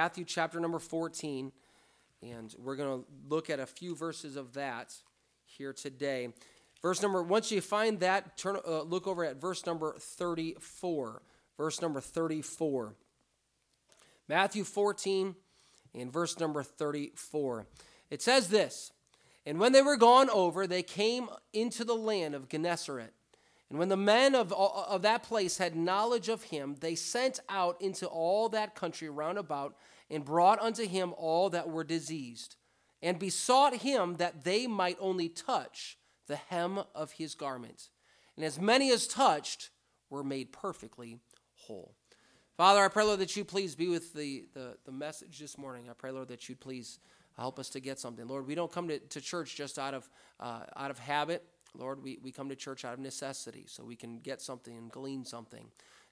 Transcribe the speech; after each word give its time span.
Matthew 0.00 0.24
chapter 0.24 0.58
number 0.58 0.78
14, 0.78 1.52
and 2.22 2.54
we're 2.58 2.76
going 2.76 3.02
to 3.02 3.06
look 3.28 3.50
at 3.50 3.60
a 3.60 3.66
few 3.66 3.94
verses 3.94 4.34
of 4.34 4.54
that 4.54 4.94
here 5.44 5.74
today. 5.74 6.30
Verse 6.80 7.02
number, 7.02 7.22
once 7.22 7.52
you 7.52 7.60
find 7.60 8.00
that, 8.00 8.38
turn, 8.38 8.56
uh, 8.66 8.80
look 8.80 9.06
over 9.06 9.26
at 9.26 9.38
verse 9.38 9.66
number 9.66 9.96
34. 9.98 11.20
Verse 11.58 11.82
number 11.82 12.00
34. 12.00 12.94
Matthew 14.26 14.64
14 14.64 15.34
and 15.94 16.10
verse 16.10 16.40
number 16.40 16.62
34. 16.62 17.66
It 18.08 18.22
says 18.22 18.48
this 18.48 18.92
And 19.44 19.60
when 19.60 19.72
they 19.72 19.82
were 19.82 19.98
gone 19.98 20.30
over, 20.30 20.66
they 20.66 20.82
came 20.82 21.28
into 21.52 21.84
the 21.84 21.94
land 21.94 22.34
of 22.34 22.48
Gennesaret. 22.48 23.12
And 23.68 23.78
when 23.78 23.88
the 23.88 23.96
men 23.96 24.34
of, 24.34 24.52
of 24.52 25.02
that 25.02 25.22
place 25.22 25.58
had 25.58 25.76
knowledge 25.76 26.28
of 26.28 26.44
him, 26.44 26.76
they 26.80 26.96
sent 26.96 27.38
out 27.48 27.80
into 27.80 28.06
all 28.06 28.48
that 28.48 28.74
country 28.74 29.08
round 29.08 29.38
about 29.38 29.76
and 30.10 30.24
brought 30.24 30.60
unto 30.60 30.86
him 30.86 31.14
all 31.16 31.50
that 31.50 31.68
were 31.68 31.84
diseased, 31.84 32.56
and 33.02 33.18
besought 33.18 33.76
him 33.76 34.16
that 34.16 34.44
they 34.44 34.66
might 34.66 34.96
only 35.00 35.28
touch 35.28 35.96
the 36.26 36.36
hem 36.36 36.80
of 36.94 37.12
his 37.12 37.34
garment. 37.34 37.88
And 38.36 38.44
as 38.44 38.60
many 38.60 38.90
as 38.90 39.06
touched 39.06 39.70
were 40.08 40.24
made 40.24 40.52
perfectly 40.52 41.18
whole. 41.54 41.94
Father, 42.56 42.84
I 42.84 42.88
pray, 42.88 43.04
Lord, 43.04 43.20
that 43.20 43.36
you 43.36 43.44
please 43.44 43.74
be 43.74 43.88
with 43.88 44.12
the, 44.12 44.44
the, 44.52 44.76
the 44.84 44.92
message 44.92 45.38
this 45.38 45.56
morning. 45.56 45.88
I 45.88 45.94
pray, 45.94 46.10
Lord, 46.10 46.28
that 46.28 46.48
you 46.48 46.56
please 46.56 46.98
help 47.36 47.58
us 47.58 47.70
to 47.70 47.80
get 47.80 47.98
something. 47.98 48.26
Lord, 48.26 48.46
we 48.46 48.54
don't 48.54 48.70
come 48.70 48.88
to, 48.88 48.98
to 48.98 49.20
church 49.20 49.56
just 49.56 49.78
out 49.78 49.94
of, 49.94 50.10
uh, 50.38 50.60
out 50.76 50.90
of 50.90 50.98
habit. 50.98 51.42
Lord, 51.74 52.02
we, 52.02 52.18
we 52.22 52.32
come 52.32 52.48
to 52.50 52.56
church 52.56 52.84
out 52.84 52.92
of 52.92 52.98
necessity 52.98 53.64
so 53.66 53.84
we 53.84 53.96
can 53.96 54.18
get 54.18 54.42
something 54.42 54.76
and 54.76 54.90
glean 54.90 55.24
something. 55.24 55.66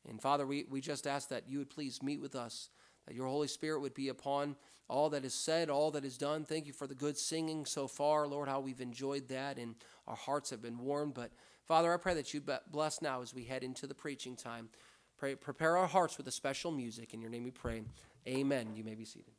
And 0.09 0.23
Father, 0.23 0.47
we, 0.47 0.65
we 0.71 0.81
just 0.81 1.07
ask 1.07 1.29
that 1.29 1.49
you 1.49 1.59
would 1.59 1.71
please 1.71 2.03
meet 2.03 2.21
with 2.21 2.35
us, 2.35 2.71
your 3.15 3.27
Holy 3.27 3.49
Spirit 3.49 3.81
would 3.81 3.95
be 3.95 4.09
upon 4.09 4.57
all 4.89 5.11
that 5.11 5.25
is 5.25 5.35
said, 5.35 5.69
all 5.69 5.91
that 5.91 6.05
is 6.05 6.17
done. 6.17 6.45
Thank 6.45 6.67
you 6.67 6.73
for 6.73 6.87
the 6.87 6.95
good 6.95 7.19
singing 7.19 7.67
so 7.67 7.87
far, 7.87 8.27
Lord, 8.27 8.49
how 8.49 8.61
we've 8.61 8.81
enjoyed 8.81 9.29
that 9.29 9.59
and 9.59 9.75
our 10.07 10.17
hearts 10.17 10.51
have 10.51 10.63
been 10.63 10.79
warmed. 10.79 11.15
But 11.15 11.31
Father, 11.67 11.93
I 11.93 11.99
pray 11.99 12.15
that 12.15 12.33
you 12.33 12.43
bless 12.71 13.03
now 13.03 13.21
as 13.21 13.35
we 13.35 13.45
head 13.45 13.63
into 13.63 13.87
the 13.87 13.95
preaching 13.95 14.35
time. 14.35 14.71
Pray, 15.19 15.35
prepare 15.35 15.77
our 15.77 15.87
hearts 15.87 16.17
with 16.17 16.27
a 16.29 16.33
special 16.33 16.71
music. 16.71 17.13
In 17.13 17.21
your 17.21 17.31
name 17.31 17.45
we 17.45 17.51
pray. 17.51 17.83
Amen. 18.27 18.69
You 18.75 18.85
may 18.85 18.95
be 18.95 19.05
seated. 19.05 19.38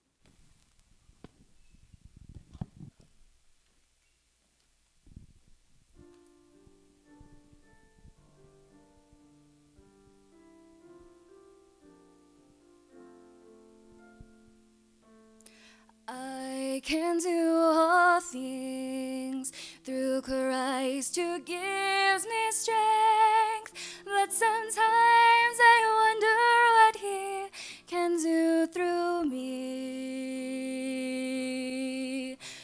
Can 16.81 17.19
do 17.19 17.55
all 17.55 18.21
things 18.21 19.51
through 19.83 20.21
Christ 20.21 21.15
who 21.17 21.39
gives 21.39 22.25
me 22.25 22.51
strength. 22.51 23.73
But 24.05 24.31
sometimes 24.31 24.77
I 24.81 25.83
wonder 26.01 26.37
what 26.77 26.95
He 26.95 27.49
can 27.85 28.17
do 28.23 28.65
through 28.67 29.25
me. 29.25 29.49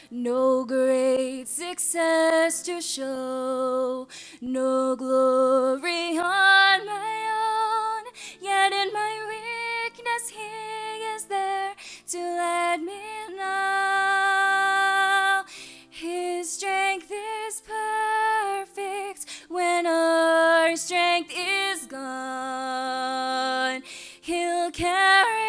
No 0.09 0.63
great 0.65 1.47
success 1.47 2.63
to 2.63 2.81
show, 2.81 4.07
no 4.41 4.95
glory 4.95 6.17
on 6.17 6.85
my 6.85 7.27
own, 7.43 8.05
yet 8.41 8.71
in 8.71 8.93
my 8.93 9.19
weakness 9.27 10.29
He 10.29 11.03
is 11.15 11.25
there 11.25 11.75
to 12.07 12.17
let 12.17 12.81
me 12.81 13.24
He'll 24.65 24.71
carry 24.71 25.44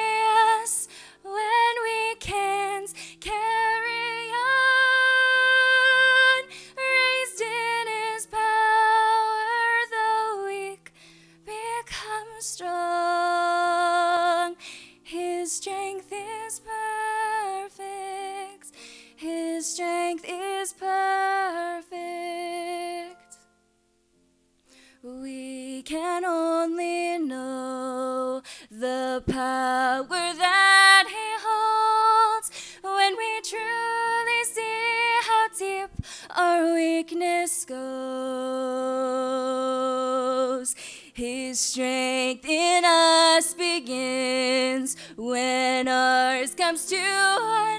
the 29.16 29.32
power 29.32 30.34
that 30.34 31.04
He 31.08 31.28
holds 31.46 32.50
when 32.82 33.16
we 33.16 33.40
truly 33.40 34.44
see 34.44 35.20
how 35.22 35.48
deep 35.58 35.90
our 36.36 36.74
weakness 36.74 37.64
goes. 37.64 37.76
His 41.14 41.58
strength 41.58 42.44
in 42.44 42.84
us 42.84 43.54
begins 43.54 44.98
when 45.16 45.88
ours 45.88 46.54
comes 46.54 46.84
to 46.86 46.96
an 46.96 47.75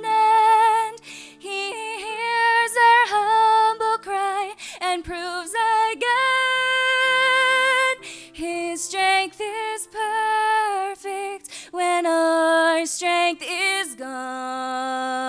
strength 12.88 13.44
is 13.46 13.96
gone. 13.96 15.28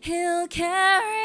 He'll 0.00 0.48
carry 0.48 1.19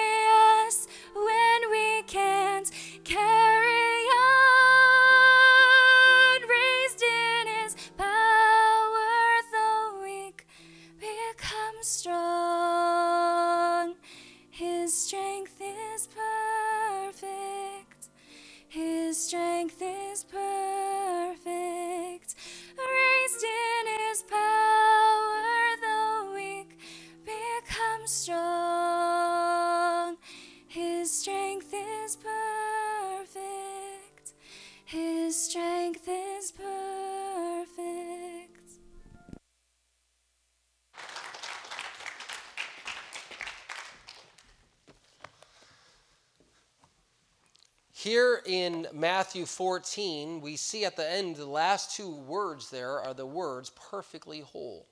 Matthew 49.05 49.45
14, 49.45 50.41
we 50.41 50.55
see 50.55 50.83
at 50.83 50.95
the 50.95 51.07
end, 51.07 51.35
the 51.35 51.45
last 51.45 51.95
two 51.95 52.09
words 52.09 52.71
there 52.71 52.99
are 52.99 53.13
the 53.13 53.23
words 53.23 53.69
perfectly 53.69 54.39
whole. 54.39 54.87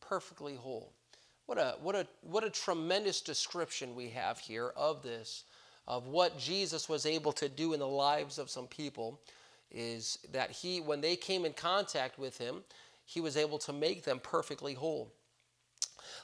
Perfectly 0.00 0.56
whole. 0.56 0.92
What 1.46 1.58
a, 1.58 1.76
what 1.80 1.94
a, 1.94 2.04
what 2.22 2.42
a 2.42 2.50
tremendous 2.50 3.20
description 3.20 3.94
we 3.94 4.08
have 4.08 4.40
here 4.40 4.72
of 4.76 5.04
this, 5.04 5.44
of 5.86 6.08
what 6.08 6.36
Jesus 6.36 6.88
was 6.88 7.06
able 7.06 7.30
to 7.34 7.48
do 7.48 7.74
in 7.74 7.78
the 7.78 7.86
lives 7.86 8.38
of 8.38 8.50
some 8.50 8.66
people, 8.66 9.20
is 9.70 10.18
that 10.32 10.50
he, 10.50 10.80
when 10.80 11.00
they 11.00 11.14
came 11.14 11.44
in 11.44 11.52
contact 11.52 12.18
with 12.18 12.36
him, 12.36 12.64
he 13.04 13.20
was 13.20 13.36
able 13.36 13.58
to 13.58 13.72
make 13.72 14.02
them 14.02 14.18
perfectly 14.18 14.74
whole. 14.74 15.12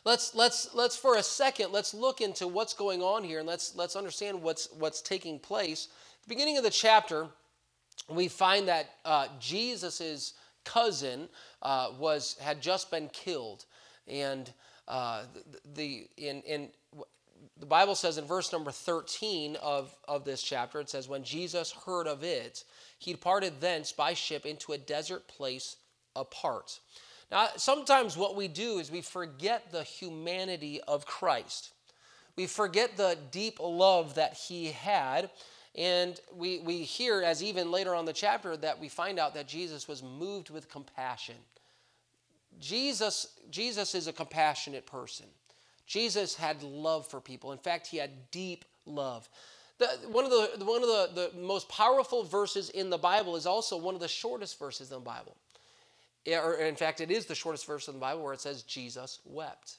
Let's, 0.05 0.35
let's, 0.35 0.75
let's 0.75 0.97
for 0.97 1.17
a 1.17 1.23
second, 1.23 1.73
let's 1.73 1.95
look 1.95 2.21
into 2.21 2.49
what's 2.49 2.75
going 2.75 3.03
on 3.03 3.25
here 3.25 3.39
and 3.39 3.49
let's, 3.49 3.75
let's 3.77 3.97
understand 3.97 4.43
what's, 4.43 4.69
what's 4.79 5.01
taking 5.01 5.39
place. 5.39 5.89
At 6.23 6.29
the 6.29 6.35
beginning 6.35 6.59
of 6.59 6.65
the 6.65 6.71
chapter, 6.71 7.29
we 8.09 8.29
find 8.29 8.69
that 8.69 8.91
uh, 9.05 9.29
Jesus' 9.39 10.35
cousin 10.65 11.29
uh, 11.63 11.91
was, 11.99 12.37
had 12.41 12.61
just 12.61 12.91
been 12.91 13.09
killed. 13.13 13.65
And 14.07 14.53
uh, 14.89 15.25
the, 15.75 16.09
in, 16.17 16.43
in, 16.43 16.69
the 17.59 17.67
Bible 17.67 17.95
says 17.95 18.19
in 18.19 18.25
verse 18.25 18.53
number 18.53 18.71
13 18.71 19.57
of, 19.57 19.95
of 20.09 20.25
this 20.25 20.43
chapter, 20.43 20.81
it 20.81 20.91
says, 20.91 21.09
When 21.09 21.23
Jesus 21.23 21.73
heard 21.73 22.07
of 22.07 22.25
it, 22.25 22.65
he 22.99 23.13
departed 23.13 23.61
thence 23.61 23.93
by 23.93 24.15
ship 24.15 24.47
into 24.47 24.73
a 24.73 24.79
desert 24.79 25.29
place 25.29 25.77
apart. 26.17 26.81
Now, 27.31 27.49
sometimes 27.57 28.17
what 28.17 28.35
we 28.35 28.49
do 28.49 28.79
is 28.79 28.91
we 28.91 29.03
forget 29.03 29.71
the 29.71 29.85
humanity 29.85 30.81
of 30.87 31.07
Christ. 31.07 31.73
We 32.37 32.47
forget 32.47 32.97
the 32.97 33.17
deep 33.31 33.59
love 33.61 34.15
that 34.17 34.35
he 34.35 34.67
had. 34.67 35.31
And 35.77 36.19
we, 36.35 36.59
we 36.61 36.83
hear, 36.83 37.23
as 37.23 37.43
even 37.43 37.71
later 37.71 37.95
on 37.95 38.05
the 38.05 38.13
chapter, 38.13 38.57
that 38.57 38.81
we 38.81 38.89
find 38.89 39.19
out 39.19 39.35
that 39.35 39.47
Jesus 39.47 39.87
was 39.87 40.03
moved 40.03 40.51
with 40.51 40.69
compassion. 40.69 41.37
Jesus, 42.59 43.39
Jesus 43.51 43.95
is 43.95 44.09
a 44.09 44.13
compassionate 44.13 44.87
person. 44.87 45.27
Jesus 45.87 46.35
had 46.35 46.63
love 46.63 47.07
for 47.07 47.21
people. 47.21 47.53
In 47.53 47.59
fact, 47.59 47.87
he 47.87 47.97
had 47.97 48.31
deep 48.31 48.65
love. 48.85 49.29
The, 49.79 49.87
one 50.09 50.25
of, 50.25 50.31
the, 50.31 50.65
one 50.65 50.83
of 50.83 50.89
the, 50.89 51.31
the 51.33 51.41
most 51.41 51.69
powerful 51.69 52.25
verses 52.25 52.71
in 52.71 52.91
the 52.91 52.99
Bible 52.99 53.37
is 53.37 53.47
also 53.47 53.77
one 53.77 53.95
of 53.95 54.01
the 54.01 54.09
shortest 54.09 54.59
verses 54.59 54.91
in 54.91 54.99
the 54.99 55.01
Bible. 55.01 55.37
Or 56.27 56.55
in 56.55 56.77
fact, 56.77 57.01
it 57.01 57.11
is 57.11 57.27
the 57.27 57.35
shortest 57.35 57.67
verse 57.67 57.89
in 57.89 57.95
the 57.95 58.01
Bible 58.01 58.23
where 58.23 58.35
it 58.35 58.41
says, 58.41 58.63
Jesus 58.63 59.21
wept. 59.25 59.79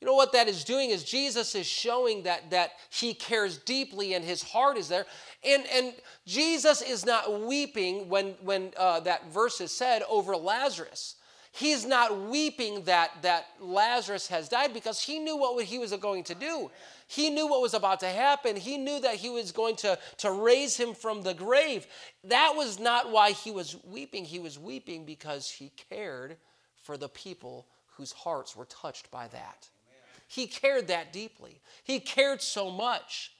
You 0.00 0.06
know 0.06 0.14
what 0.14 0.32
that 0.32 0.46
is 0.46 0.62
doing 0.62 0.90
is 0.90 1.02
Jesus 1.02 1.56
is 1.56 1.66
showing 1.66 2.22
that, 2.22 2.50
that 2.50 2.72
he 2.90 3.14
cares 3.14 3.58
deeply 3.58 4.14
and 4.14 4.24
his 4.24 4.42
heart 4.42 4.76
is 4.76 4.88
there. 4.88 5.06
And, 5.44 5.64
and 5.74 5.92
Jesus 6.24 6.82
is 6.82 7.04
not 7.04 7.42
weeping 7.42 8.08
when, 8.08 8.34
when 8.42 8.72
uh, 8.76 9.00
that 9.00 9.32
verse 9.32 9.60
is 9.60 9.72
said 9.72 10.02
over 10.08 10.36
Lazarus. 10.36 11.16
He's 11.50 11.84
not 11.84 12.28
weeping 12.28 12.84
that, 12.84 13.10
that 13.22 13.46
Lazarus 13.60 14.28
has 14.28 14.48
died 14.48 14.72
because 14.72 15.02
he 15.02 15.18
knew 15.18 15.36
what 15.36 15.64
he 15.64 15.78
was 15.78 15.92
going 15.96 16.22
to 16.24 16.34
do. 16.34 16.70
He 17.08 17.30
knew 17.30 17.48
what 17.48 17.62
was 17.62 17.72
about 17.72 18.00
to 18.00 18.08
happen. 18.08 18.54
He 18.54 18.76
knew 18.76 19.00
that 19.00 19.14
he 19.14 19.30
was 19.30 19.50
going 19.50 19.76
to, 19.76 19.98
to 20.18 20.30
raise 20.30 20.76
him 20.76 20.94
from 20.94 21.22
the 21.22 21.32
grave. 21.32 21.86
That 22.24 22.52
was 22.54 22.78
not 22.78 23.10
why 23.10 23.32
he 23.32 23.50
was 23.50 23.76
weeping. 23.82 24.26
He 24.26 24.38
was 24.38 24.58
weeping 24.58 25.06
because 25.06 25.50
he 25.50 25.72
cared 25.88 26.36
for 26.82 26.98
the 26.98 27.08
people 27.08 27.66
whose 27.96 28.12
hearts 28.12 28.54
were 28.54 28.66
touched 28.66 29.10
by 29.10 29.26
that. 29.28 29.68
He 30.28 30.46
cared 30.46 30.88
that 30.88 31.10
deeply. 31.10 31.62
He 31.82 31.98
cared 31.98 32.42
so 32.42 32.70
much. 32.70 33.32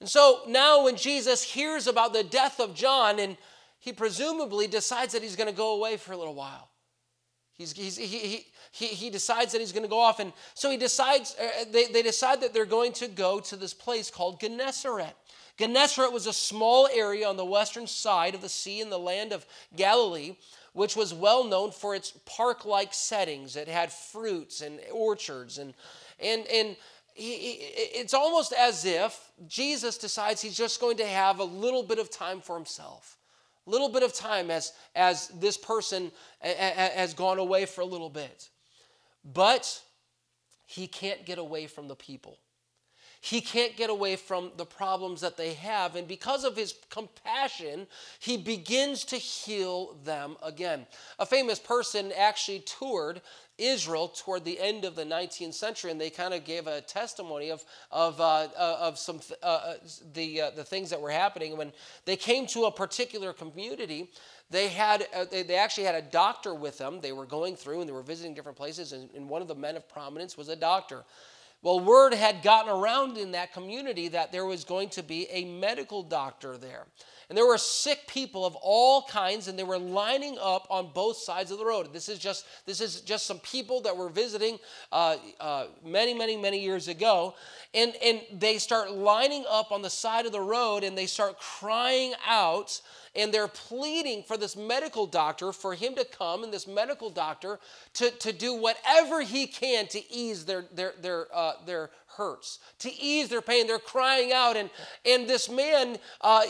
And 0.00 0.08
so 0.08 0.40
now, 0.48 0.84
when 0.84 0.96
Jesus 0.96 1.42
hears 1.42 1.86
about 1.86 2.14
the 2.14 2.24
death 2.24 2.58
of 2.58 2.74
John, 2.74 3.18
and 3.18 3.36
he 3.80 3.92
presumably 3.92 4.66
decides 4.66 5.12
that 5.12 5.22
he's 5.22 5.36
going 5.36 5.50
to 5.50 5.56
go 5.56 5.74
away 5.76 5.98
for 5.98 6.12
a 6.12 6.16
little 6.16 6.34
while. 6.34 6.70
He's, 7.52 7.72
he's, 7.72 7.98
he, 7.98 8.06
he, 8.06 8.46
he, 8.70 8.86
he 8.86 9.10
decides 9.10 9.52
that 9.52 9.60
he's 9.60 9.72
going 9.72 9.82
to 9.82 9.88
go 9.88 10.00
off. 10.00 10.20
And 10.20 10.32
so 10.54 10.70
he 10.70 10.76
decides, 10.76 11.36
uh, 11.40 11.64
they, 11.72 11.86
they 11.86 12.02
decide 12.02 12.40
that 12.40 12.54
they're 12.54 12.64
going 12.64 12.92
to 12.94 13.08
go 13.08 13.40
to 13.40 13.56
this 13.56 13.74
place 13.74 14.10
called 14.10 14.40
Gennesaret. 14.40 15.14
Gennesaret 15.58 16.12
was 16.12 16.26
a 16.26 16.32
small 16.32 16.88
area 16.92 17.28
on 17.28 17.36
the 17.36 17.44
western 17.44 17.86
side 17.86 18.34
of 18.34 18.40
the 18.40 18.48
sea 18.48 18.80
in 18.80 18.88
the 18.88 18.98
land 18.98 19.32
of 19.32 19.44
Galilee, 19.76 20.36
which 20.72 20.94
was 20.96 21.12
well 21.12 21.44
known 21.44 21.72
for 21.72 21.94
its 21.94 22.12
park 22.24 22.64
like 22.64 22.94
settings. 22.94 23.56
It 23.56 23.68
had 23.68 23.92
fruits 23.92 24.60
and 24.60 24.80
orchards. 24.92 25.58
And, 25.58 25.74
and, 26.18 26.46
and 26.46 26.76
he, 27.12 27.36
he, 27.36 27.52
it's 28.00 28.14
almost 28.14 28.52
as 28.52 28.84
if 28.84 29.32
Jesus 29.48 29.98
decides 29.98 30.40
he's 30.40 30.56
just 30.56 30.80
going 30.80 30.96
to 30.98 31.06
have 31.06 31.40
a 31.40 31.44
little 31.44 31.82
bit 31.82 31.98
of 31.98 32.08
time 32.08 32.40
for 32.40 32.56
himself 32.56 33.18
A 33.66 33.70
little 33.70 33.88
bit 33.88 34.02
of 34.02 34.14
time 34.14 34.50
as, 34.50 34.72
as 34.94 35.28
this 35.28 35.56
person 35.56 36.10
has 36.40 37.14
gone 37.14 37.38
away 37.38 37.66
for 37.66 37.82
a 37.82 37.86
little 37.86 38.10
bit. 38.10 38.48
But 39.24 39.82
he 40.66 40.86
can't 40.86 41.26
get 41.26 41.38
away 41.38 41.66
from 41.66 41.88
the 41.88 41.96
people. 41.96 42.38
He 43.22 43.42
can't 43.42 43.76
get 43.76 43.90
away 43.90 44.16
from 44.16 44.50
the 44.56 44.64
problems 44.64 45.20
that 45.20 45.36
they 45.36 45.52
have. 45.54 45.94
And 45.94 46.08
because 46.08 46.42
of 46.42 46.56
his 46.56 46.74
compassion, 46.88 47.86
he 48.18 48.38
begins 48.38 49.04
to 49.06 49.16
heal 49.16 49.98
them 50.04 50.36
again. 50.42 50.86
A 51.18 51.26
famous 51.26 51.58
person 51.58 52.12
actually 52.16 52.60
toured 52.60 53.20
Israel 53.58 54.08
toward 54.08 54.46
the 54.46 54.58
end 54.58 54.86
of 54.86 54.96
the 54.96 55.04
19th 55.04 55.52
century, 55.52 55.90
and 55.90 56.00
they 56.00 56.08
kind 56.08 56.32
of 56.32 56.44
gave 56.44 56.66
a 56.66 56.80
testimony 56.80 57.50
of, 57.50 57.62
of, 57.90 58.18
uh, 58.18 58.48
uh 58.56 58.78
of 58.80 58.98
some 58.98 59.18
th- 59.18 59.38
uh, 59.42 59.46
uh, 59.46 59.74
the, 60.14 60.40
uh, 60.40 60.50
the 60.56 60.64
things 60.64 60.88
that 60.88 61.00
were 61.00 61.10
happening. 61.10 61.58
When 61.58 61.72
they 62.06 62.16
came 62.16 62.46
to 62.48 62.64
a 62.64 62.72
particular 62.72 63.34
community, 63.34 64.10
they 64.48 64.68
had 64.68 65.06
uh, 65.14 65.26
they, 65.30 65.42
they, 65.42 65.56
actually 65.56 65.84
had 65.84 65.94
a 65.94 66.02
doctor 66.02 66.54
with 66.54 66.78
them. 66.78 67.00
They 67.02 67.12
were 67.12 67.26
going 67.26 67.54
through 67.54 67.80
and 67.80 67.88
they 67.88 67.92
were 67.92 68.02
visiting 68.02 68.32
different 68.32 68.56
places, 68.56 68.92
and, 68.92 69.10
and 69.14 69.28
one 69.28 69.42
of 69.42 69.48
the 69.48 69.54
men 69.54 69.76
of 69.76 69.86
prominence 69.88 70.38
was 70.38 70.48
a 70.48 70.56
doctor. 70.56 71.04
Well, 71.62 71.80
word 71.80 72.14
had 72.14 72.42
gotten 72.42 72.72
around 72.72 73.18
in 73.18 73.32
that 73.32 73.52
community 73.52 74.08
that 74.08 74.32
there 74.32 74.46
was 74.46 74.64
going 74.64 74.88
to 74.90 75.02
be 75.02 75.26
a 75.30 75.44
medical 75.44 76.02
doctor 76.02 76.56
there. 76.56 76.86
And 77.30 77.38
there 77.38 77.46
were 77.46 77.58
sick 77.58 78.08
people 78.08 78.44
of 78.44 78.56
all 78.56 79.02
kinds, 79.02 79.46
and 79.46 79.56
they 79.56 79.62
were 79.62 79.78
lining 79.78 80.36
up 80.42 80.66
on 80.68 80.90
both 80.92 81.16
sides 81.16 81.52
of 81.52 81.58
the 81.58 81.64
road. 81.64 81.92
This 81.92 82.08
is 82.08 82.18
just, 82.18 82.44
this 82.66 82.80
is 82.80 83.02
just 83.02 83.24
some 83.24 83.38
people 83.38 83.80
that 83.82 83.96
were 83.96 84.08
visiting 84.08 84.58
uh, 84.90 85.16
uh, 85.38 85.66
many, 85.84 86.12
many, 86.12 86.36
many 86.36 86.58
years 86.60 86.88
ago. 86.88 87.36
And, 87.72 87.94
and 88.04 88.20
they 88.32 88.58
start 88.58 88.90
lining 88.90 89.44
up 89.48 89.70
on 89.70 89.80
the 89.80 89.90
side 89.90 90.26
of 90.26 90.32
the 90.32 90.40
road 90.40 90.82
and 90.82 90.98
they 90.98 91.06
start 91.06 91.38
crying 91.38 92.14
out 92.26 92.82
and 93.14 93.32
they're 93.32 93.48
pleading 93.48 94.24
for 94.24 94.36
this 94.36 94.56
medical 94.56 95.06
doctor 95.06 95.52
for 95.52 95.74
him 95.74 95.94
to 95.94 96.04
come 96.04 96.42
and 96.42 96.52
this 96.52 96.66
medical 96.66 97.10
doctor 97.10 97.60
to, 97.94 98.10
to 98.10 98.32
do 98.32 98.54
whatever 98.54 99.20
he 99.20 99.46
can 99.46 99.86
to 99.88 100.12
ease 100.12 100.44
their, 100.44 100.64
their, 100.74 100.94
their, 101.00 101.26
uh, 101.32 101.52
their 101.64 101.90
hurts, 102.20 102.58
to 102.80 102.92
ease 102.92 103.30
their 103.30 103.40
pain. 103.40 103.66
They're 103.66 103.78
crying 103.78 104.30
out. 104.30 104.54
And, 104.56 104.68
and 105.06 105.26
this 105.26 105.48
man, 105.48 105.96
uh, 106.20 106.42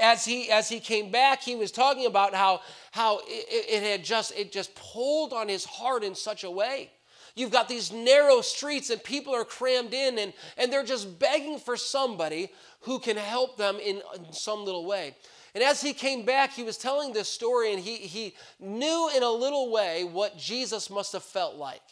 as, 0.00 0.24
he, 0.24 0.48
as 0.50 0.68
he 0.68 0.78
came 0.78 1.10
back, 1.10 1.42
he 1.42 1.56
was 1.56 1.72
talking 1.72 2.06
about 2.06 2.32
how, 2.32 2.60
how 2.92 3.18
it, 3.26 3.66
it 3.68 3.82
had 3.82 4.04
just, 4.04 4.32
it 4.38 4.52
just 4.52 4.72
pulled 4.76 5.32
on 5.32 5.48
his 5.48 5.64
heart 5.64 6.04
in 6.04 6.14
such 6.14 6.44
a 6.44 6.50
way. 6.50 6.90
You've 7.34 7.50
got 7.50 7.68
these 7.68 7.90
narrow 7.90 8.40
streets 8.40 8.90
and 8.90 9.02
people 9.02 9.34
are 9.34 9.44
crammed 9.44 9.94
in 9.94 10.18
and, 10.18 10.32
and 10.56 10.72
they're 10.72 10.84
just 10.84 11.18
begging 11.18 11.58
for 11.58 11.76
somebody 11.76 12.50
who 12.82 13.00
can 13.00 13.16
help 13.16 13.56
them 13.56 13.76
in, 13.76 14.00
in 14.14 14.32
some 14.32 14.64
little 14.64 14.86
way. 14.86 15.16
And 15.54 15.64
as 15.64 15.80
he 15.80 15.92
came 15.92 16.24
back, 16.24 16.52
he 16.52 16.62
was 16.62 16.76
telling 16.76 17.12
this 17.12 17.28
story, 17.28 17.72
and 17.72 17.82
he, 17.82 17.96
he 17.96 18.34
knew 18.60 19.10
in 19.16 19.24
a 19.24 19.30
little 19.30 19.72
way 19.72 20.04
what 20.04 20.38
Jesus 20.38 20.88
must 20.88 21.12
have 21.12 21.24
felt 21.24 21.56
like. 21.56 21.82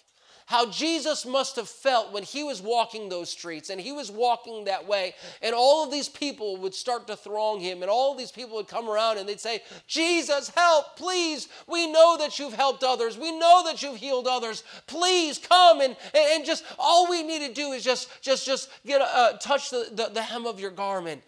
How 0.48 0.64
Jesus 0.70 1.26
must 1.26 1.56
have 1.56 1.68
felt 1.68 2.10
when 2.10 2.22
he 2.22 2.42
was 2.42 2.62
walking 2.62 3.10
those 3.10 3.28
streets 3.28 3.68
and 3.68 3.78
he 3.78 3.92
was 3.92 4.10
walking 4.10 4.64
that 4.64 4.88
way, 4.88 5.14
and 5.42 5.54
all 5.54 5.84
of 5.84 5.90
these 5.90 6.08
people 6.08 6.56
would 6.56 6.74
start 6.74 7.06
to 7.08 7.16
throng 7.16 7.60
him, 7.60 7.82
and 7.82 7.90
all 7.90 8.12
of 8.12 8.18
these 8.18 8.32
people 8.32 8.56
would 8.56 8.66
come 8.66 8.88
around 8.88 9.18
and 9.18 9.28
they'd 9.28 9.38
say, 9.38 9.60
Jesus, 9.86 10.48
help, 10.56 10.96
please. 10.96 11.50
We 11.66 11.86
know 11.92 12.16
that 12.16 12.38
you've 12.38 12.54
helped 12.54 12.82
others. 12.82 13.18
We 13.18 13.30
know 13.38 13.62
that 13.66 13.82
you've 13.82 13.98
healed 13.98 14.26
others. 14.26 14.64
Please 14.86 15.36
come 15.36 15.82
and, 15.82 15.94
and 16.16 16.46
just 16.46 16.64
all 16.78 17.10
we 17.10 17.22
need 17.22 17.46
to 17.46 17.52
do 17.52 17.72
is 17.72 17.84
just 17.84 18.08
just 18.22 18.46
just 18.46 18.70
get 18.86 19.02
uh, 19.02 19.34
touch 19.34 19.68
the, 19.68 19.90
the, 19.92 20.08
the 20.14 20.22
hem 20.22 20.46
of 20.46 20.58
your 20.58 20.70
garment. 20.70 21.24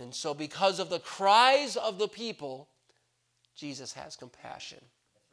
And 0.00 0.14
so, 0.14 0.32
because 0.32 0.78
of 0.78 0.90
the 0.90 1.00
cries 1.00 1.76
of 1.76 1.98
the 1.98 2.06
people, 2.06 2.68
Jesus 3.56 3.92
has 3.94 4.14
compassion. 4.14 4.78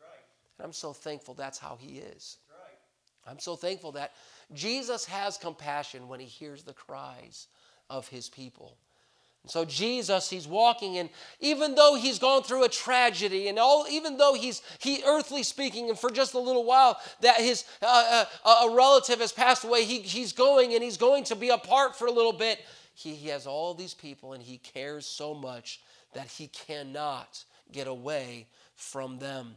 Right. 0.02 0.26
And 0.58 0.66
I'm 0.66 0.74
so 0.74 0.92
thankful 0.92 1.36
that's 1.36 1.60
how 1.60 1.78
he 1.80 2.00
is. 2.00 2.40
I'm 3.28 3.40
so 3.40 3.56
thankful 3.56 3.94
that 3.94 4.14
Jesus 4.54 5.06
has 5.06 5.38
compassion 5.38 6.08
when 6.08 6.20
he 6.20 6.26
hears 6.26 6.64
the 6.64 6.74
cries 6.74 7.48
of 7.90 8.08
his 8.08 8.30
people. 8.30 8.78
And 9.44 9.52
so 9.52 9.66
Jesus, 9.66 10.30
he's 10.30 10.48
walking, 10.48 10.98
and 10.98 11.10
even 11.40 11.76
though 11.76 11.96
he's 11.96 12.20
gone 12.20 12.44
through 12.44 12.64
a 12.64 12.70
tragedy, 12.70 13.48
and 13.48 13.60
all, 13.60 13.86
even 13.90 14.18
though 14.18 14.34
he's 14.34 14.62
he 14.80 15.04
earthly 15.06 15.44
speaking, 15.44 15.90
and 15.90 15.98
for 15.98 16.10
just 16.10 16.34
a 16.34 16.40
little 16.40 16.66
while 16.66 17.00
that 17.22 17.38
his 17.38 17.64
uh, 17.82 18.26
uh, 18.44 18.66
a 18.70 18.74
relative 18.74 19.20
has 19.20 19.32
passed 19.32 19.64
away, 19.64 19.86
he, 19.86 20.00
he's 20.00 20.34
going 20.34 20.74
and 20.74 20.84
he's 20.84 20.98
going 20.98 21.24
to 21.26 21.36
be 21.36 21.50
apart 21.50 21.96
for 21.96 22.08
a 22.08 22.12
little 22.12 22.34
bit 22.34 22.60
he, 22.98 23.14
he 23.14 23.30
has 23.30 23.46
all 23.46 23.76
these 23.76 23.94
people 23.94 24.34
and 24.34 24.42
he 24.42 24.58
cares 24.58 25.06
so 25.06 25.36
much 25.36 25.82
that 26.14 26.28
he 26.28 26.48
cannot 26.48 27.44
get 27.72 27.88
away 27.88 28.48
from 28.76 29.20
them. 29.20 29.56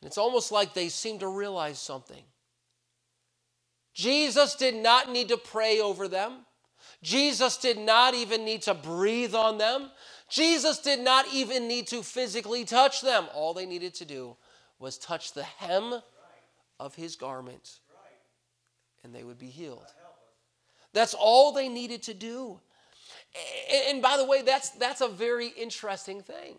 And 0.00 0.08
it's 0.08 0.18
almost 0.18 0.52
like 0.52 0.74
they 0.74 0.88
seem 0.88 1.18
to 1.20 1.28
realize 1.28 1.78
something. 1.78 2.22
Jesus 3.94 4.54
did 4.54 4.74
not 4.74 5.10
need 5.10 5.28
to 5.28 5.38
pray 5.38 5.80
over 5.80 6.06
them. 6.06 6.44
Jesus 7.02 7.56
did 7.56 7.78
not 7.78 8.14
even 8.14 8.44
need 8.44 8.62
to 8.62 8.74
breathe 8.74 9.34
on 9.34 9.58
them. 9.58 9.90
Jesus 10.28 10.78
did 10.78 11.00
not 11.00 11.26
even 11.32 11.66
need 11.66 11.86
to 11.88 12.02
physically 12.02 12.64
touch 12.64 13.00
them. 13.00 13.26
All 13.34 13.54
they 13.54 13.66
needed 13.66 13.94
to 13.94 14.04
do 14.04 14.36
was 14.78 14.98
touch 14.98 15.32
the 15.32 15.44
hem 15.44 16.00
of 16.78 16.94
his 16.94 17.16
garment, 17.16 17.80
and 19.02 19.14
they 19.14 19.24
would 19.24 19.38
be 19.38 19.46
healed. 19.46 19.86
That's 20.92 21.14
all 21.14 21.52
they 21.52 21.68
needed 21.68 22.02
to 22.04 22.14
do. 22.14 22.60
And 23.88 24.02
by 24.02 24.16
the 24.16 24.24
way, 24.24 24.42
that's, 24.42 24.70
that's 24.70 25.00
a 25.00 25.08
very 25.08 25.48
interesting 25.48 26.22
thing. 26.22 26.56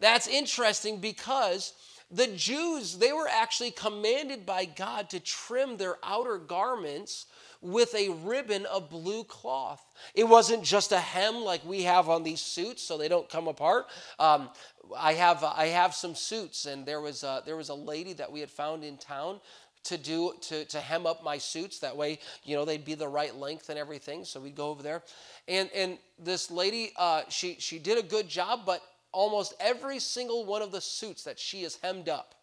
That's 0.00 0.26
interesting 0.26 0.98
because 0.98 1.72
the 2.10 2.28
Jews, 2.28 2.98
they 2.98 3.12
were 3.12 3.28
actually 3.28 3.70
commanded 3.70 4.46
by 4.46 4.66
God 4.66 5.10
to 5.10 5.20
trim 5.20 5.76
their 5.76 5.96
outer 6.02 6.38
garments 6.38 7.26
with 7.60 7.94
a 7.94 8.10
ribbon 8.10 8.66
of 8.66 8.90
blue 8.90 9.24
cloth. 9.24 9.82
It 10.14 10.24
wasn't 10.24 10.62
just 10.62 10.92
a 10.92 11.00
hem 11.00 11.36
like 11.36 11.64
we 11.64 11.82
have 11.84 12.08
on 12.08 12.22
these 12.22 12.40
suits, 12.40 12.82
so 12.82 12.98
they 12.98 13.08
don't 13.08 13.28
come 13.28 13.48
apart. 13.48 13.86
Um, 14.18 14.50
I 14.96 15.14
have 15.14 15.42
I 15.42 15.68
have 15.68 15.94
some 15.94 16.14
suits, 16.14 16.66
and 16.66 16.84
there 16.84 17.00
was 17.00 17.22
a, 17.24 17.42
there 17.46 17.56
was 17.56 17.70
a 17.70 17.74
lady 17.74 18.12
that 18.14 18.30
we 18.30 18.40
had 18.40 18.50
found 18.50 18.84
in 18.84 18.98
town 18.98 19.40
to 19.84 19.98
do 19.98 20.34
to, 20.40 20.64
to 20.66 20.80
hem 20.80 21.06
up 21.06 21.22
my 21.22 21.38
suits 21.38 21.78
that 21.78 21.94
way 21.94 22.18
you 22.42 22.56
know 22.56 22.64
they'd 22.64 22.86
be 22.86 22.94
the 22.94 23.06
right 23.06 23.36
length 23.36 23.68
and 23.68 23.78
everything 23.78 24.24
so 24.24 24.40
we'd 24.40 24.54
go 24.54 24.70
over 24.70 24.82
there 24.82 25.02
and 25.46 25.70
and 25.74 25.98
this 26.18 26.50
lady 26.50 26.92
uh, 26.96 27.20
she 27.28 27.56
she 27.58 27.78
did 27.78 27.98
a 27.98 28.02
good 28.02 28.26
job 28.26 28.60
but 28.64 28.82
almost 29.14 29.54
every 29.60 29.98
single 29.98 30.44
one 30.44 30.62
of 30.62 30.72
the 30.72 30.80
suits 30.80 31.24
that 31.24 31.38
she 31.38 31.62
has 31.62 31.78
hemmed 31.82 32.08
up 32.08 32.34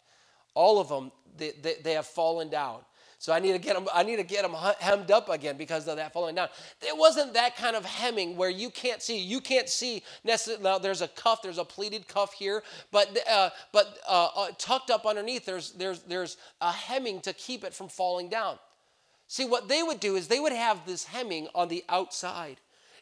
all 0.54 0.80
of 0.80 0.88
them 0.88 1.12
they, 1.36 1.52
they, 1.62 1.74
they 1.82 1.92
have 1.92 2.06
fallen 2.06 2.48
down 2.48 2.80
so 3.22 3.32
I 3.32 3.38
need 3.38 3.52
to 3.52 3.60
get 3.60 3.74
them. 3.74 3.86
I 3.94 4.02
need 4.02 4.16
to 4.16 4.24
get 4.24 4.42
them 4.42 4.56
hemmed 4.80 5.12
up 5.12 5.28
again 5.28 5.56
because 5.56 5.86
of 5.86 5.94
that 5.94 6.12
falling 6.12 6.34
down. 6.34 6.48
It 6.80 6.98
wasn't 6.98 7.34
that 7.34 7.54
kind 7.54 7.76
of 7.76 7.84
hemming 7.84 8.36
where 8.36 8.50
you 8.50 8.68
can't 8.68 9.00
see. 9.00 9.16
You 9.16 9.40
can't 9.40 9.68
see 9.68 10.02
necessarily. 10.24 10.64
Now 10.64 10.78
there's 10.78 11.02
a 11.02 11.06
cuff. 11.06 11.40
There's 11.40 11.58
a 11.58 11.64
pleated 11.64 12.08
cuff 12.08 12.32
here, 12.32 12.64
but 12.90 13.16
uh, 13.30 13.50
but 13.70 14.00
uh, 14.08 14.28
uh, 14.34 14.48
tucked 14.58 14.90
up 14.90 15.06
underneath 15.06 15.46
there's 15.46 15.70
there's 15.70 16.00
there's 16.00 16.36
a 16.60 16.72
hemming 16.72 17.20
to 17.20 17.32
keep 17.32 17.62
it 17.62 17.72
from 17.72 17.86
falling 17.86 18.28
down. 18.28 18.58
See 19.28 19.44
what 19.44 19.68
they 19.68 19.84
would 19.84 20.00
do 20.00 20.16
is 20.16 20.26
they 20.26 20.40
would 20.40 20.52
have 20.52 20.84
this 20.84 21.04
hemming 21.04 21.46
on 21.54 21.68
the 21.68 21.84
outside. 21.88 22.56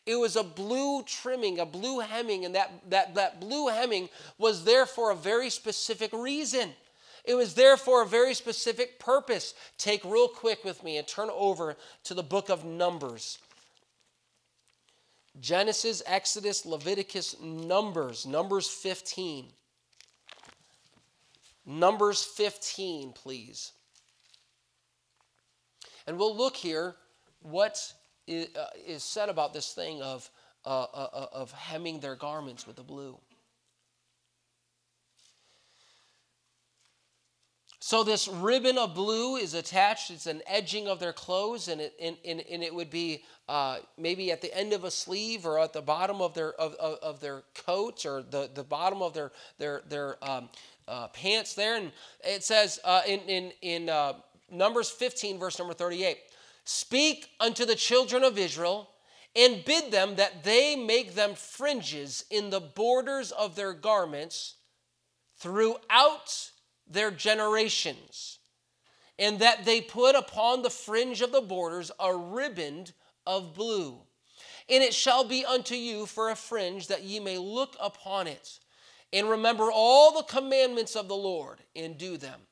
It 0.07 0.17
was 0.17 0.37
a 0.37 0.43
blue 0.43 1.03
trimming, 1.03 1.59
a 1.59 1.67
blue 1.67 2.01
hemming, 2.01 2.45
and 2.45 2.55
that, 2.55 2.73
that, 2.91 3.15
that 3.15 3.41
blue 3.41 3.69
hemming 3.69 4.09
was 4.39 4.65
there 4.65 4.87
for 4.87 5.11
a 5.11 5.17
very 5.17 5.51
specific 5.51 6.13
reason. 6.13 6.73
It 7.25 7.35
was 7.35 7.55
there 7.55 7.77
for 7.77 8.03
a 8.03 8.07
very 8.07 8.35
specific 8.35 8.99
purpose. 8.99 9.55
Take 9.77 10.05
real 10.05 10.29
quick 10.29 10.65
with 10.65 10.83
me 10.83 10.97
and 10.97 11.07
turn 11.07 11.29
over 11.31 11.77
to 12.05 12.15
the 12.15 12.23
book 12.23 12.49
of 12.49 12.65
Numbers. 12.65 13.39
Genesis, 15.39 16.03
Exodus, 16.07 16.67
Leviticus, 16.67 17.37
Numbers, 17.41 18.27
Numbers 18.27 18.69
15. 18.69 19.47
Numbers 21.67 22.25
15, 22.25 23.13
please. 23.13 23.73
And 26.07 26.19
we'll 26.19 26.37
look 26.37 26.57
here 26.57 26.97
what 27.43 27.93
is 28.31 28.57
uh, 28.57 28.99
said 28.99 29.29
about 29.29 29.53
this 29.53 29.73
thing 29.73 30.01
of, 30.03 30.31
uh, 30.65 30.83
uh, 30.83 31.27
of 31.33 31.53
hemming 31.53 32.01
their 32.01 32.15
garments 32.15 32.67
with 32.67 32.77
the 32.77 32.83
blue. 32.83 33.19
So 37.83 38.05
this 38.05 38.29
ribbon 38.29 38.79
of 38.79 38.95
blue 38.95 39.37
is 39.37 39.55
attached. 39.55 40.11
It's 40.11 40.27
an 40.27 40.43
edging 40.47 40.87
of 40.87 41.01
their 41.01 41.15
clothes, 41.15 41.67
and 41.67 41.81
it 41.81 41.95
and, 42.01 42.17
and, 42.25 42.41
and 42.49 42.63
it 42.63 42.75
would 42.75 42.91
be 42.91 43.25
uh, 43.49 43.79
maybe 43.99 44.31
at 44.31 44.43
the 44.43 44.55
end 44.57 44.75
of 44.75 44.85
a 44.85 44.91
sleeve 44.91 45.47
or 45.47 45.59
at 45.59 45.73
the 45.73 45.81
bottom 45.81 46.21
of 46.21 46.35
their 46.35 46.53
of, 46.53 46.75
of, 46.75 46.99
of 47.03 47.21
their 47.21 47.43
coat 47.55 48.05
or 48.05 48.23
the, 48.23 48.51
the 48.55 48.63
bottom 48.63 49.01
of 49.01 49.15
their 49.15 49.33
their 49.59 49.83
their 49.89 50.23
um, 50.23 50.51
uh, 50.87 51.09
pants 51.09 51.55
there. 51.55 51.77
And 51.77 51.91
it 52.23 52.45
says 52.45 52.79
uh, 52.85 53.01
in 53.09 53.21
in 53.21 53.53
in 53.63 53.89
uh, 53.89 54.13
Numbers 54.53 54.91
15, 54.91 55.39
verse 55.39 55.59
number 55.59 55.75
38, 55.75 56.19
"Speak 56.73 57.35
unto 57.41 57.65
the 57.65 57.75
children 57.75 58.23
of 58.23 58.39
Israel." 58.39 58.95
And 59.35 59.65
bid 59.65 59.91
them 59.91 60.15
that 60.17 60.45
they 60.45 60.77
make 60.77 61.15
them 61.15 61.35
fringes 61.35 62.25
in 62.31 62.51
the 62.51 62.61
borders 62.61 63.33
of 63.33 63.57
their 63.57 63.73
garments 63.73 64.55
throughout 65.37 66.51
their 66.87 67.11
generations, 67.11 68.39
and 69.19 69.41
that 69.41 69.65
they 69.65 69.81
put 69.81 70.15
upon 70.15 70.63
the 70.63 70.71
fringe 70.71 71.21
of 71.23 71.33
the 71.33 71.41
borders 71.41 71.91
a 71.99 72.15
riband 72.15 72.95
of 73.27 73.53
blue. 73.55 74.07
And 74.69 74.83
it 74.83 74.95
shall 74.95 75.25
be 75.25 75.45
unto 75.45 75.75
you 75.75 76.07
for 76.07 76.31
a 76.31 76.37
fringe 76.37 76.87
that 76.87 77.03
ye 77.03 77.19
may 77.19 77.39
look 77.39 77.77
upon 77.81 78.27
it, 78.29 78.61
and 79.13 79.29
remember 79.29 79.73
all 79.73 80.13
the 80.13 80.23
commandments 80.23 80.95
of 80.95 81.09
the 81.09 81.17
Lord, 81.17 81.65
and 81.75 81.99
do 81.99 82.17
them, 82.17 82.47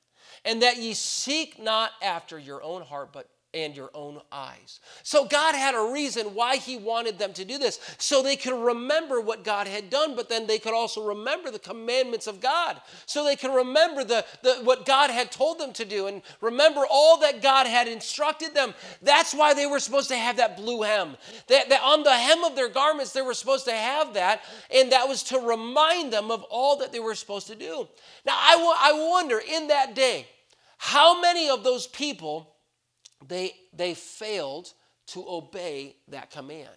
and 0.44 0.62
that 0.62 0.76
ye 0.76 0.94
seek 0.94 1.58
not 1.58 1.92
after 2.02 2.38
your 2.38 2.62
own 2.62 2.82
heart, 2.82 3.12
but 3.12 3.28
and 3.54 3.74
your 3.74 3.90
own 3.94 4.20
eyes. 4.30 4.80
So 5.02 5.24
God 5.24 5.54
had 5.54 5.74
a 5.74 5.92
reason 5.92 6.34
why 6.34 6.56
He 6.56 6.76
wanted 6.76 7.18
them 7.18 7.32
to 7.32 7.44
do 7.44 7.58
this, 7.58 7.80
so 7.98 8.22
they 8.22 8.36
could 8.36 8.52
remember 8.52 9.20
what 9.20 9.44
God 9.44 9.66
had 9.66 9.88
done, 9.88 10.14
but 10.14 10.28
then 10.28 10.46
they 10.46 10.58
could 10.58 10.74
also 10.74 11.06
remember 11.06 11.50
the 11.50 11.58
commandments 11.58 12.26
of 12.26 12.40
God, 12.40 12.80
so 13.06 13.24
they 13.24 13.36
could 13.36 13.54
remember 13.54 14.04
the, 14.04 14.24
the 14.42 14.56
what 14.64 14.84
God 14.84 15.10
had 15.10 15.32
told 15.32 15.58
them 15.58 15.72
to 15.74 15.84
do, 15.84 16.08
and 16.08 16.22
remember 16.40 16.82
all 16.90 17.18
that 17.20 17.40
God 17.40 17.66
had 17.66 17.88
instructed 17.88 18.54
them. 18.54 18.74
That's 19.02 19.34
why 19.34 19.54
they 19.54 19.66
were 19.66 19.80
supposed 19.80 20.08
to 20.08 20.16
have 20.16 20.36
that 20.36 20.56
blue 20.56 20.82
hem. 20.82 21.16
That, 21.48 21.70
that 21.70 21.82
on 21.82 22.02
the 22.02 22.12
hem 22.14 22.44
of 22.44 22.54
their 22.54 22.68
garments, 22.68 23.12
they 23.12 23.22
were 23.22 23.34
supposed 23.34 23.64
to 23.64 23.72
have 23.72 24.14
that, 24.14 24.42
and 24.74 24.92
that 24.92 25.08
was 25.08 25.22
to 25.24 25.38
remind 25.38 26.12
them 26.12 26.30
of 26.30 26.42
all 26.44 26.76
that 26.78 26.92
they 26.92 27.00
were 27.00 27.14
supposed 27.14 27.46
to 27.46 27.54
do. 27.54 27.88
Now, 28.26 28.34
I, 28.36 28.90
I 28.90 29.08
wonder 29.08 29.40
in 29.40 29.68
that 29.68 29.94
day, 29.94 30.26
how 30.78 31.20
many 31.20 31.48
of 31.48 31.64
those 31.64 31.86
people 31.86 32.54
they, 33.26 33.54
they 33.72 33.94
failed 33.94 34.72
to 35.08 35.24
obey 35.28 35.96
that 36.08 36.30
command. 36.30 36.68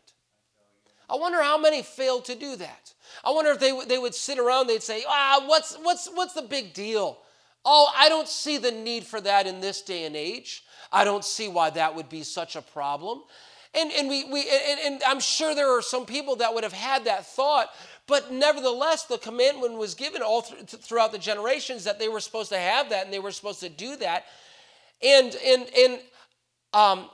I 1.09 1.15
wonder 1.15 1.41
how 1.41 1.57
many 1.57 1.83
failed 1.83 2.25
to 2.25 2.35
do 2.35 2.55
that. 2.55 2.93
I 3.23 3.31
wonder 3.31 3.51
if 3.51 3.59
they, 3.59 3.77
they 3.85 3.97
would 3.97 4.15
sit 4.15 4.39
around, 4.39 4.67
they'd 4.67 4.81
say, 4.81 5.03
ah, 5.07 5.43
what's, 5.45 5.75
what's, 5.75 6.07
what's 6.13 6.33
the 6.33 6.41
big 6.41 6.73
deal? 6.73 7.19
Oh, 7.65 7.91
I 7.95 8.07
don't 8.07 8.27
see 8.27 8.57
the 8.57 8.71
need 8.71 9.03
for 9.03 9.19
that 9.21 9.45
in 9.45 9.59
this 9.59 9.81
day 9.81 10.05
and 10.05 10.15
age. 10.15 10.63
I 10.91 11.03
don't 11.03 11.25
see 11.25 11.47
why 11.47 11.69
that 11.71 11.95
would 11.95 12.09
be 12.09 12.23
such 12.23 12.55
a 12.55 12.61
problem. 12.61 13.23
And, 13.73 13.91
and, 13.91 14.09
we, 14.09 14.25
we, 14.25 14.41
and, 14.41 14.79
and 14.85 15.03
I'm 15.05 15.19
sure 15.19 15.53
there 15.53 15.77
are 15.77 15.81
some 15.81 16.05
people 16.05 16.37
that 16.37 16.53
would 16.53 16.63
have 16.63 16.73
had 16.73 17.05
that 17.05 17.25
thought, 17.25 17.69
but 18.07 18.31
nevertheless, 18.31 19.03
the 19.03 19.17
commandment 19.17 19.77
was 19.77 19.95
given 19.95 20.21
all 20.21 20.41
th- 20.41 20.65
throughout 20.65 21.11
the 21.11 21.17
generations 21.17 21.83
that 21.85 21.99
they 21.99 22.09
were 22.09 22.19
supposed 22.19 22.49
to 22.49 22.57
have 22.57 22.89
that 22.89 23.05
and 23.05 23.13
they 23.13 23.19
were 23.19 23.31
supposed 23.31 23.61
to 23.61 23.69
do 23.69 23.95
that. 23.97 24.25
And, 25.01 25.35
and, 25.45 25.69
and 25.77 25.99
um, 26.73 27.09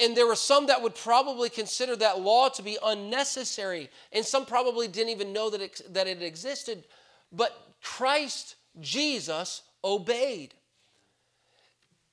and 0.00 0.16
there 0.16 0.26
were 0.26 0.36
some 0.36 0.66
that 0.66 0.82
would 0.82 0.94
probably 0.94 1.50
consider 1.50 1.96
that 1.96 2.20
law 2.20 2.48
to 2.50 2.62
be 2.62 2.78
unnecessary, 2.84 3.90
and 4.12 4.24
some 4.24 4.46
probably 4.46 4.88
didn't 4.88 5.10
even 5.10 5.32
know 5.32 5.50
that 5.50 5.60
it, 5.60 5.80
that 5.90 6.06
it 6.06 6.22
existed. 6.22 6.84
But 7.32 7.74
Christ 7.82 8.56
Jesus 8.78 9.62
obeyed. 9.82 10.54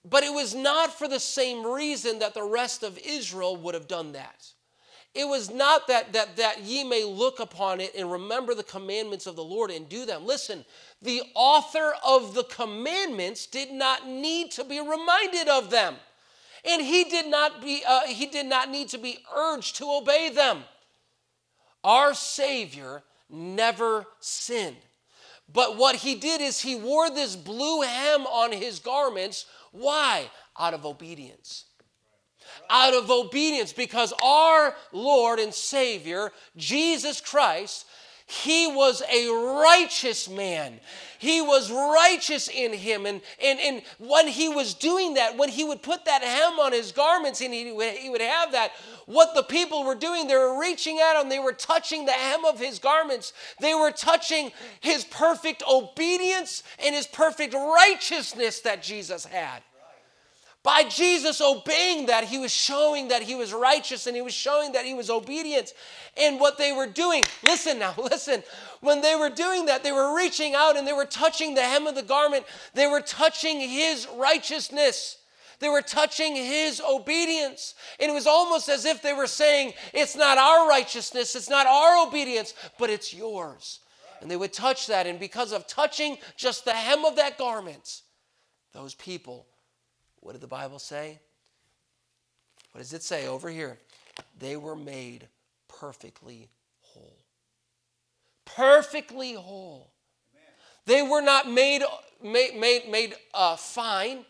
But 0.04 0.24
it 0.24 0.34
was 0.34 0.56
not 0.56 0.98
for 0.98 1.08
the 1.08 1.20
same 1.20 1.66
reason 1.66 2.20
that 2.20 2.34
the 2.34 2.44
rest 2.44 2.82
of 2.84 2.98
Israel 2.98 3.58
would 3.58 3.74
have 3.74 3.88
done 3.88 4.14
that. 4.14 4.48
It 5.14 5.28
was 5.28 5.50
not 5.50 5.88
that, 5.88 6.14
that, 6.14 6.38
that 6.38 6.64
ye 6.64 6.84
may 6.84 7.04
look 7.04 7.40
upon 7.40 7.82
it 7.82 7.94
and 7.96 8.12
remember 8.12 8.54
the 8.54 8.64
commandments 8.64 9.26
of 9.26 9.36
the 9.36 9.44
Lord 9.44 9.72
and 9.72 9.90
do 9.90 10.06
them. 10.06 10.26
Listen, 10.26 10.64
the 11.02 11.24
author 11.34 11.94
of 12.06 12.36
the 12.36 12.44
commandments 12.44 13.48
did 13.48 13.72
not 13.72 14.08
need 14.08 14.52
to 14.52 14.64
be 14.64 14.80
reminded 14.80 15.48
of 15.48 15.72
them 15.72 15.96
and 16.66 16.82
he 16.82 17.04
did 17.06 17.28
not 17.28 17.62
be 17.62 17.84
uh, 17.88 18.08
he 18.08 18.26
did 18.26 18.46
not 18.46 18.70
need 18.70 18.90
to 18.90 18.98
be 18.98 19.20
urged 19.36 19.78
to 19.78 19.86
obey 19.86 20.30
them. 20.30 20.64
Our 21.84 22.14
savior 22.14 23.04
never 23.30 24.06
sinned. 24.20 24.78
But 25.52 25.78
what 25.78 25.96
he 25.96 26.16
did 26.16 26.42
is 26.42 26.60
he 26.60 26.76
wore 26.76 27.10
this 27.10 27.36
blue 27.36 27.82
hem 27.82 28.26
on 28.26 28.52
his 28.52 28.80
garments. 28.80 29.46
Why? 29.72 30.30
Out 30.60 30.74
of 30.74 30.86
obedience. 30.86 31.66
Out 32.70 32.94
of 32.94 33.10
obedience 33.10 33.72
because 33.72 34.14
our 34.24 34.74
lord 34.92 35.38
and 35.38 35.54
savior 35.54 36.32
jesus 36.56 37.20
christ 37.20 37.86
he 38.30 38.68
was 38.68 39.02
a 39.10 39.30
righteous 39.30 40.28
man. 40.28 40.82
He 41.18 41.42
was 41.42 41.72
righteous 41.72 42.50
in 42.50 42.74
him. 42.74 43.06
And, 43.06 43.22
and, 43.42 43.58
and 43.58 43.82
when 44.00 44.28
he 44.28 44.50
was 44.50 44.74
doing 44.74 45.14
that, 45.14 45.38
when 45.38 45.48
he 45.48 45.64
would 45.64 45.82
put 45.82 46.04
that 46.04 46.22
hem 46.24 46.60
on 46.60 46.74
his 46.74 46.92
garments 46.92 47.40
and 47.40 47.54
he 47.54 47.72
would, 47.72 47.94
he 47.94 48.10
would 48.10 48.20
have 48.20 48.52
that, 48.52 48.74
what 49.06 49.34
the 49.34 49.44
people 49.44 49.86
were 49.86 49.96
doing, 49.96 50.28
they 50.28 50.36
were 50.36 50.60
reaching 50.60 51.00
out 51.02 51.22
and 51.22 51.32
they 51.32 51.40
were 51.40 51.54
touching 51.54 52.06
the 52.06 52.12
hem 52.12 52.44
of 52.44 52.60
his 52.60 52.80
garments. 52.80 53.32
They 53.62 53.74
were 53.74 53.92
touching 53.92 54.52
his 54.82 55.06
perfect 55.06 55.64
obedience 55.66 56.64
and 56.86 56.94
his 56.94 57.08
perfect 57.08 57.54
righteousness 57.54 58.60
that 58.60 58.84
Jesus 58.84 59.24
had. 59.24 59.62
By 60.64 60.84
Jesus 60.84 61.40
obeying 61.40 62.08
that, 62.08 62.26
he 62.26 62.38
was 62.38 62.52
showing 62.52 63.08
that 63.10 63.22
he 63.22 63.36
was 63.36 63.54
righteous 63.54 64.06
and 64.06 64.16
he 64.16 64.22
was 64.22 64.34
showing 64.34 64.74
that 64.74 64.86
he 64.86 64.94
was 64.94 65.10
obedient. 65.10 65.74
And 66.18 66.40
what 66.40 66.58
they 66.58 66.74
were 66.74 66.88
doing, 66.88 67.26
listen 67.42 67.80
now, 67.80 67.94
listen. 67.98 68.44
When 68.82 69.02
they 69.02 69.16
were 69.16 69.30
doing 69.30 69.66
that, 69.68 69.84
they 69.84 69.92
were 69.92 70.16
reaching 70.16 70.56
out 70.56 70.76
and 70.76 70.86
they 70.86 70.94
were 70.94 71.06
touching 71.06 71.54
the 71.54 71.62
hem 71.62 71.88
of 71.88 71.96
the 71.96 72.04
garment. 72.04 72.46
They 72.74 72.88
were 72.88 73.02
touching 73.02 73.60
his 73.62 74.08
righteousness. 74.18 75.18
They 75.60 75.70
were 75.70 75.82
touching 75.82 76.36
his 76.36 76.82
obedience. 76.82 77.74
And 78.00 78.12
it 78.12 78.14
was 78.14 78.28
almost 78.28 78.70
as 78.70 78.86
if 78.86 79.02
they 79.02 79.14
were 79.14 79.28
saying, 79.28 79.74
It's 79.94 80.16
not 80.16 80.38
our 80.38 80.68
righteousness, 80.68 81.36
it's 81.36 81.50
not 81.50 81.66
our 81.66 82.06
obedience, 82.08 82.54
but 82.78 82.90
it's 82.90 83.14
yours. 83.14 83.80
And 84.22 84.30
they 84.30 84.36
would 84.36 84.54
touch 84.54 84.88
that, 84.88 85.06
and 85.06 85.20
because 85.20 85.52
of 85.52 85.68
touching 85.68 86.18
just 86.36 86.66
the 86.66 86.74
hem 86.74 87.06
of 87.06 87.16
that 87.18 87.38
garment, 87.38 88.02
those 88.74 88.96
people, 88.96 89.46
what 90.20 90.34
did 90.34 90.42
the 90.42 90.48
Bible 90.48 90.80
say? 90.80 91.20
What 92.72 92.80
does 92.80 92.94
it 92.94 93.04
say 93.04 93.28
over 93.28 93.50
here? 93.50 93.78
They 94.40 94.56
were 94.56 94.76
made 94.76 95.28
perfectly 95.68 96.50
whole. 96.82 97.18
Perfectly 98.46 99.34
whole. 99.34 99.92
They 100.86 101.02
were 101.02 101.22
not 101.22 101.50
made, 101.50 101.84
made, 102.24 102.56
made, 102.56 102.90
made 102.90 103.16
uh, 103.34 103.58
fine. 103.58 104.26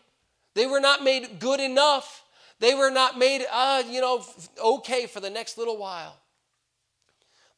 They 0.54 0.66
were 0.66 0.80
not 0.80 1.04
made 1.04 1.38
good 1.38 1.60
enough. 1.60 2.24
They 2.58 2.74
were 2.74 2.90
not 2.90 3.16
made, 3.16 3.46
uh, 3.50 3.84
you 3.88 4.00
know, 4.00 4.24
okay 4.62 5.06
for 5.06 5.20
the 5.20 5.30
next 5.30 5.56
little 5.56 5.76
while. 5.76 6.16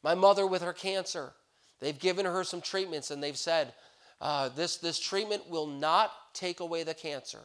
My 0.03 0.13
mother 0.13 0.45
with 0.45 0.61
her 0.61 0.73
cancer, 0.73 1.33
they've 1.79 1.97
given 1.97 2.25
her 2.25 2.43
some 2.43 2.61
treatments 2.61 3.09
and 3.09 3.21
they've 3.21 3.37
said, 3.37 3.73
uh, 4.19 4.49
this, 4.49 4.77
this 4.77 4.99
treatment 4.99 5.49
will 5.49 5.67
not 5.67 6.11
take 6.33 6.59
away 6.59 6.83
the 6.83 6.93
cancer. 6.93 7.39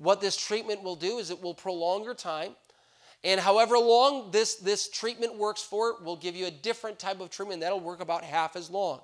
What 0.00 0.22
this 0.22 0.34
treatment 0.34 0.82
will 0.82 0.96
do 0.96 1.18
is 1.18 1.30
it 1.30 1.42
will 1.42 1.52
prolong 1.52 2.04
your 2.04 2.14
time. 2.14 2.56
And 3.22 3.38
however 3.38 3.76
long 3.76 4.30
this, 4.30 4.54
this 4.54 4.88
treatment 4.88 5.36
works 5.36 5.60
for, 5.60 5.96
we'll 6.02 6.16
give 6.16 6.34
you 6.34 6.46
a 6.46 6.50
different 6.50 6.98
type 6.98 7.20
of 7.20 7.28
treatment 7.28 7.60
that'll 7.60 7.80
work 7.80 8.00
about 8.00 8.24
half 8.24 8.56
as 8.56 8.70
long. 8.70 9.02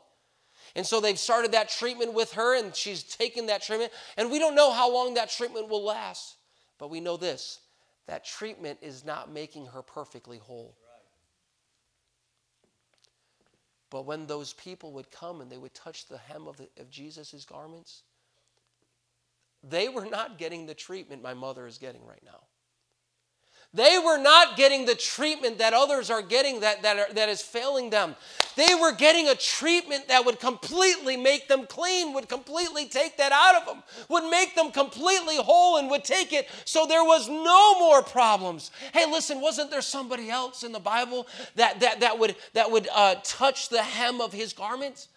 And 0.74 0.86
so 0.86 0.98
they've 0.98 1.18
started 1.18 1.52
that 1.52 1.68
treatment 1.68 2.14
with 2.14 2.32
her, 2.32 2.58
and 2.58 2.74
she's 2.74 3.02
taken 3.02 3.46
that 3.46 3.62
treatment. 3.62 3.92
And 4.16 4.30
we 4.30 4.38
don't 4.38 4.54
know 4.54 4.72
how 4.72 4.90
long 4.90 5.12
that 5.14 5.28
treatment 5.28 5.68
will 5.68 5.84
last, 5.84 6.36
but 6.78 6.88
we 6.88 7.00
know 7.00 7.18
this 7.18 7.60
that 8.06 8.24
treatment 8.24 8.78
is 8.80 9.04
not 9.04 9.30
making 9.30 9.66
her 9.66 9.82
perfectly 9.82 10.38
whole. 10.38 10.74
But 13.90 14.06
when 14.06 14.26
those 14.26 14.54
people 14.54 14.92
would 14.92 15.10
come 15.10 15.42
and 15.42 15.52
they 15.52 15.58
would 15.58 15.74
touch 15.74 16.06
the 16.06 16.16
hem 16.16 16.46
of, 16.46 16.58
of 16.78 16.90
Jesus' 16.90 17.44
garments, 17.44 18.02
they 19.62 19.88
were 19.88 20.06
not 20.06 20.38
getting 20.38 20.66
the 20.66 20.74
treatment 20.74 21.22
my 21.22 21.34
mother 21.34 21.66
is 21.66 21.78
getting 21.78 22.04
right 22.04 22.22
now. 22.24 22.40
They 23.74 23.98
were 24.02 24.16
not 24.16 24.56
getting 24.56 24.86
the 24.86 24.94
treatment 24.94 25.58
that 25.58 25.74
others 25.74 26.08
are 26.08 26.22
getting 26.22 26.60
that, 26.60 26.82
that, 26.82 26.96
are, 26.98 27.12
that 27.12 27.28
is 27.28 27.42
failing 27.42 27.90
them. 27.90 28.16
They 28.56 28.74
were 28.74 28.92
getting 28.92 29.28
a 29.28 29.34
treatment 29.34 30.08
that 30.08 30.24
would 30.24 30.40
completely 30.40 31.16
make 31.18 31.46
them 31.46 31.66
clean, 31.66 32.14
would 32.14 32.26
completely 32.26 32.86
take 32.86 33.18
that 33.18 33.32
out 33.32 33.60
of 33.60 33.66
them, 33.66 33.82
would 34.08 34.30
make 34.30 34.54
them 34.54 34.70
completely 34.70 35.36
whole, 35.36 35.76
and 35.76 35.90
would 35.90 36.04
take 36.04 36.32
it 36.32 36.48
so 36.64 36.86
there 36.86 37.04
was 37.04 37.28
no 37.28 37.78
more 37.78 38.02
problems. 38.02 38.70
Hey, 38.94 39.04
listen, 39.10 39.42
wasn't 39.42 39.70
there 39.70 39.82
somebody 39.82 40.30
else 40.30 40.62
in 40.62 40.72
the 40.72 40.80
Bible 40.80 41.26
that, 41.56 41.80
that, 41.80 42.00
that 42.00 42.18
would, 42.18 42.36
that 42.54 42.70
would 42.70 42.88
uh, 42.94 43.16
touch 43.24 43.68
the 43.68 43.82
hem 43.82 44.22
of 44.22 44.32
his 44.32 44.54
garments? 44.54 45.08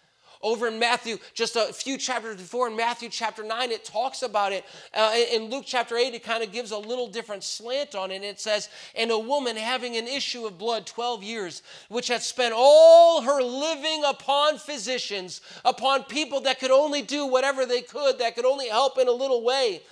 Over 0.42 0.68
in 0.68 0.78
Matthew, 0.78 1.18
just 1.34 1.54
a 1.54 1.70
few 1.70 1.98
chapters 1.98 2.36
before, 2.36 2.66
in 2.68 2.74
Matthew 2.74 3.10
chapter 3.10 3.44
9, 3.44 3.70
it 3.70 3.84
talks 3.84 4.22
about 4.22 4.52
it. 4.52 4.64
Uh, 4.94 5.14
in 5.32 5.50
Luke 5.50 5.64
chapter 5.66 5.98
8, 5.98 6.14
it 6.14 6.24
kind 6.24 6.42
of 6.42 6.50
gives 6.50 6.70
a 6.70 6.78
little 6.78 7.08
different 7.08 7.44
slant 7.44 7.94
on 7.94 8.10
it. 8.10 8.22
It 8.22 8.40
says, 8.40 8.70
And 8.94 9.10
a 9.10 9.18
woman 9.18 9.56
having 9.56 9.96
an 9.96 10.08
issue 10.08 10.46
of 10.46 10.56
blood 10.56 10.86
12 10.86 11.22
years, 11.22 11.62
which 11.90 12.08
had 12.08 12.22
spent 12.22 12.54
all 12.56 13.20
her 13.20 13.42
living 13.42 14.02
upon 14.06 14.56
physicians, 14.56 15.42
upon 15.62 16.04
people 16.04 16.40
that 16.42 16.58
could 16.58 16.70
only 16.70 17.02
do 17.02 17.26
whatever 17.26 17.66
they 17.66 17.82
could, 17.82 18.18
that 18.18 18.34
could 18.34 18.46
only 18.46 18.68
help 18.68 18.98
in 18.98 19.08
a 19.08 19.12
little 19.12 19.44
way. 19.44 19.82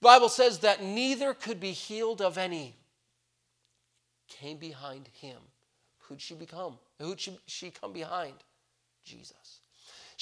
The 0.00 0.04
Bible 0.06 0.30
says 0.30 0.60
that 0.60 0.82
neither 0.82 1.34
could 1.34 1.60
be 1.60 1.72
healed 1.72 2.22
of 2.22 2.38
any, 2.38 2.76
came 4.26 4.56
behind 4.56 5.08
him. 5.20 5.36
Who'd 5.98 6.22
she 6.22 6.34
become? 6.34 6.78
Who'd 6.98 7.20
she, 7.20 7.38
she 7.46 7.70
come 7.70 7.92
behind? 7.92 8.34
Jesus. 9.04 9.34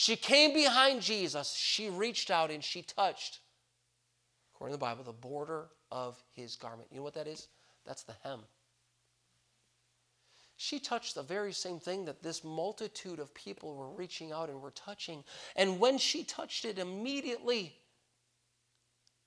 She 0.00 0.14
came 0.14 0.54
behind 0.54 1.02
Jesus. 1.02 1.54
She 1.54 1.90
reached 1.90 2.30
out 2.30 2.52
and 2.52 2.62
she 2.62 2.82
touched, 2.82 3.40
according 4.54 4.72
to 4.72 4.78
the 4.78 4.80
Bible, 4.80 5.02
the 5.02 5.12
border 5.12 5.70
of 5.90 6.22
his 6.30 6.54
garment. 6.54 6.86
You 6.92 6.98
know 6.98 7.02
what 7.02 7.14
that 7.14 7.26
is? 7.26 7.48
That's 7.84 8.04
the 8.04 8.14
hem. 8.22 8.38
She 10.56 10.78
touched 10.78 11.16
the 11.16 11.24
very 11.24 11.52
same 11.52 11.80
thing 11.80 12.04
that 12.04 12.22
this 12.22 12.44
multitude 12.44 13.18
of 13.18 13.34
people 13.34 13.74
were 13.74 13.90
reaching 13.90 14.30
out 14.30 14.50
and 14.50 14.62
were 14.62 14.70
touching. 14.70 15.24
And 15.56 15.80
when 15.80 15.98
she 15.98 16.22
touched 16.22 16.64
it, 16.64 16.78
immediately 16.78 17.74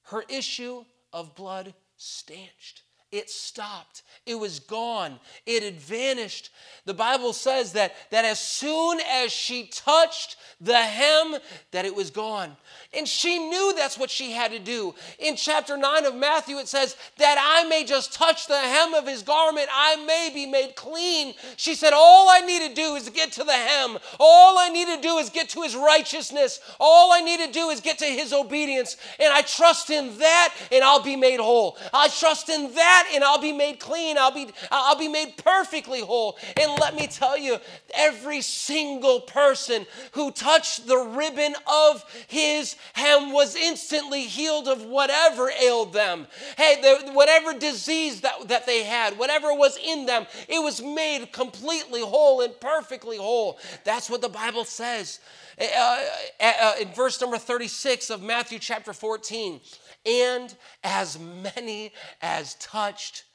her 0.03 0.23
issue 0.29 0.85
of 1.11 1.35
blood 1.35 1.73
stanched 1.97 2.83
it 3.12 3.30
stopped. 3.30 4.03
It 4.25 4.36
was 4.36 4.60
gone. 4.60 5.19
It 5.45 5.63
had 5.63 5.82
vanished. 5.82 6.52
The 6.86 6.93
Bible 6.93 7.34
says 7.34 7.74
that, 7.74 7.93
that 8.12 8.24
as 8.24 8.39
soon 8.39 9.00
as 9.02 9.32
she 9.32 9.67
touched 9.67 10.38
the 10.62 10.78
hem, 10.78 11.36
that 11.71 11.86
it 11.86 11.95
was 11.95 12.10
gone. 12.10 12.56
And 12.93 13.08
she 13.08 13.39
knew 13.39 13.74
that's 13.76 13.97
what 13.97 14.10
she 14.10 14.32
had 14.32 14.52
to 14.52 14.60
do. 14.60 14.93
In 15.17 15.36
chapter 15.36 15.76
9 15.76 16.06
of 16.06 16.15
Matthew, 16.15 16.58
it 16.58 16.67
says, 16.67 16.95
That 17.17 17.38
I 17.39 17.67
may 17.67 17.84
just 17.84 18.13
touch 18.13 18.47
the 18.47 18.58
hem 18.58 18.93
of 18.93 19.08
his 19.08 19.24
garment, 19.24 19.67
I 19.74 19.95
may 20.06 20.30
be 20.34 20.45
made 20.45 20.76
clean. 20.76 21.34
She 21.58 21.76
said, 21.76 21.93
All 21.93 22.30
I 22.30 22.39
need 22.41 22.67
to 22.69 22.74
do 22.74 22.95
is 22.95 23.10
get 23.10 23.32
to 23.34 23.43
the 23.43 23.52
hem. 23.52 23.97
All 24.19 24.58
I 24.60 24.69
need 24.69 24.88
to 24.88 25.02
do 25.02 25.17
is 25.17 25.30
get 25.30 25.50
to 25.50 25.62
his 25.62 25.76
righteousness. 25.76 26.60
All 26.80 27.12
I 27.12 27.21
need 27.21 27.39
to 27.45 27.52
do 27.52 27.69
is 27.69 27.82
get 27.82 27.97
to 28.00 28.06
his 28.06 28.34
obedience. 28.34 28.97
And 29.19 29.34
I 29.34 29.41
trust 29.41 29.89
in 29.89 30.17
that, 30.19 30.54
and 30.71 30.84
I'll 30.84 31.04
be 31.04 31.15
made 31.15 31.39
whole. 31.39 31.78
I 31.93 32.08
trust 32.08 32.50
in 32.50 32.74
that, 33.01 33.13
and 33.13 33.23
I'll 33.23 33.41
be 33.41 33.51
made 33.51 33.79
clean. 33.79 34.17
I'll 34.17 34.33
be, 34.33 34.49
I'll 34.69 34.97
be 34.97 35.07
made 35.07 35.37
perfectly 35.37 36.01
whole. 36.01 36.37
And 36.59 36.79
let 36.79 36.95
me 36.95 37.07
tell 37.07 37.37
you, 37.37 37.57
every 37.95 38.41
single 38.41 39.21
person 39.21 39.85
who 40.13 40.31
touched 40.31 40.87
the 40.87 40.97
ribbon 40.97 41.55
of 41.71 42.03
his 42.27 42.75
hem 42.93 43.31
was 43.31 43.55
instantly 43.55 44.23
healed 44.23 44.67
of 44.67 44.83
whatever 44.83 45.49
ailed 45.49 45.93
them. 45.93 46.27
Hey, 46.57 46.79
the, 46.81 47.11
whatever 47.11 47.57
disease 47.57 48.21
that, 48.21 48.47
that 48.47 48.65
they 48.65 48.83
had, 48.83 49.17
whatever 49.17 49.53
was 49.53 49.77
in 49.77 50.05
them, 50.05 50.25
it 50.47 50.61
was 50.61 50.81
made 50.81 51.31
completely 51.31 52.01
whole 52.01 52.41
and 52.41 52.59
perfectly 52.59 53.17
whole. 53.17 53.59
That's 53.83 54.09
what 54.09 54.21
the 54.21 54.29
Bible 54.29 54.65
says. 54.65 55.19
Uh, 55.59 55.99
uh, 56.39 56.51
uh, 56.61 56.73
in 56.81 56.87
verse 56.93 57.19
number 57.21 57.37
36 57.37 58.09
of 58.09 58.23
Matthew 58.23 58.57
chapter 58.57 58.93
14, 58.93 59.59
and 60.05 60.55
as 60.83 61.19
many 61.19 61.91
as 62.21 62.55
touched 62.55 63.25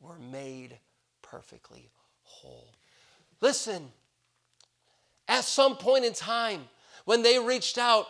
were 0.00 0.18
made 0.18 0.78
perfectly 1.22 1.90
whole. 2.22 2.74
Listen, 3.40 3.90
at 5.28 5.44
some 5.44 5.76
point 5.76 6.04
in 6.04 6.12
time, 6.12 6.68
when 7.04 7.22
they 7.22 7.38
reached 7.38 7.78
out, 7.78 8.06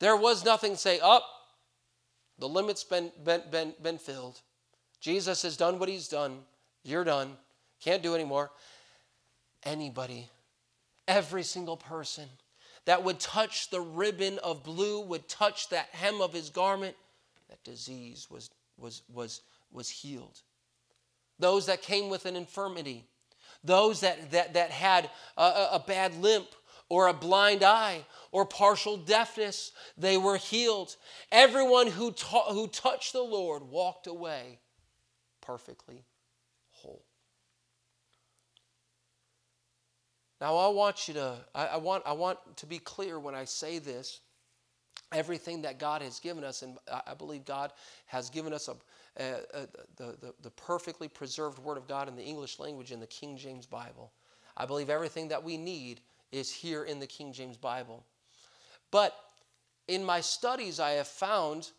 there 0.00 0.16
was 0.16 0.44
nothing 0.44 0.72
to 0.72 0.78
say, 0.78 1.00
up, 1.00 1.22
oh, 1.24 1.30
the 2.38 2.48
limit's 2.48 2.84
been, 2.84 3.12
been, 3.24 3.42
been, 3.50 3.74
been 3.82 3.98
filled. 3.98 4.40
Jesus 5.00 5.42
has 5.42 5.56
done 5.56 5.78
what 5.78 5.88
he's 5.88 6.08
done. 6.08 6.40
You're 6.82 7.04
done. 7.04 7.36
Can't 7.80 8.02
do 8.02 8.14
anymore. 8.14 8.50
Anybody, 9.62 10.28
every 11.06 11.42
single 11.42 11.76
person 11.76 12.28
that 12.86 13.02
would 13.02 13.18
touch 13.20 13.70
the 13.70 13.80
ribbon 13.80 14.38
of 14.40 14.62
blue, 14.62 15.00
would 15.00 15.28
touch 15.28 15.68
that 15.70 15.88
hem 15.92 16.20
of 16.20 16.32
his 16.32 16.50
garment, 16.50 16.96
that 17.48 17.62
disease 17.64 18.28
was, 18.30 18.50
was, 18.76 19.02
was, 19.12 19.42
was 19.70 19.88
healed. 19.88 20.40
Those 21.38 21.66
that 21.66 21.82
came 21.82 22.08
with 22.08 22.26
an 22.26 22.36
infirmity, 22.36 23.06
those 23.62 24.00
that, 24.00 24.30
that, 24.30 24.54
that 24.54 24.70
had 24.70 25.10
a, 25.36 25.68
a 25.72 25.84
bad 25.86 26.14
limp 26.20 26.48
or 26.88 27.08
a 27.08 27.14
blind 27.14 27.62
eye 27.62 28.04
or 28.30 28.44
partial 28.44 28.96
deafness, 28.96 29.72
they 29.96 30.16
were 30.16 30.36
healed. 30.36 30.96
Everyone 31.32 31.86
who, 31.86 32.12
ta- 32.12 32.52
who 32.52 32.68
touched 32.68 33.12
the 33.12 33.22
Lord 33.22 33.62
walked 33.64 34.06
away 34.06 34.60
perfectly 35.40 36.04
whole. 36.70 37.04
Now, 40.40 40.56
I 40.56 40.68
want 40.68 41.08
you 41.08 41.14
to, 41.14 41.36
I, 41.54 41.66
I, 41.66 41.76
want, 41.76 42.02
I 42.06 42.12
want 42.12 42.38
to 42.56 42.66
be 42.66 42.78
clear 42.78 43.18
when 43.18 43.34
I 43.34 43.44
say 43.44 43.78
this. 43.78 44.20
Everything 45.12 45.62
that 45.62 45.78
God 45.78 46.02
has 46.02 46.18
given 46.18 46.42
us, 46.44 46.62
and 46.62 46.76
I 47.06 47.14
believe 47.14 47.44
God 47.44 47.72
has 48.06 48.30
given 48.30 48.52
us 48.52 48.68
a, 48.68 48.74
a, 49.22 49.24
a, 49.52 49.66
the, 49.96 50.16
the, 50.20 50.34
the 50.42 50.50
perfectly 50.50 51.08
preserved 51.08 51.58
Word 51.58 51.76
of 51.76 51.86
God 51.86 52.08
in 52.08 52.16
the 52.16 52.24
English 52.24 52.58
language 52.58 52.90
in 52.90 53.00
the 53.00 53.06
King 53.06 53.36
James 53.36 53.66
Bible. 53.66 54.12
I 54.56 54.66
believe 54.66 54.90
everything 54.90 55.28
that 55.28 55.42
we 55.42 55.56
need 55.56 56.00
is 56.32 56.50
here 56.50 56.84
in 56.84 56.98
the 56.98 57.06
King 57.06 57.32
James 57.32 57.56
Bible. 57.56 58.04
But 58.90 59.14
in 59.88 60.04
my 60.04 60.20
studies, 60.20 60.80
I 60.80 60.90
have 60.92 61.08
found 61.08 61.70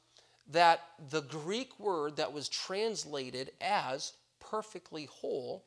that 0.51 0.81
the 1.09 1.21
Greek 1.21 1.79
word 1.79 2.17
that 2.17 2.31
was 2.31 2.47
translated 2.47 3.51
as 3.61 4.13
perfectly 4.39 5.05
whole 5.05 5.65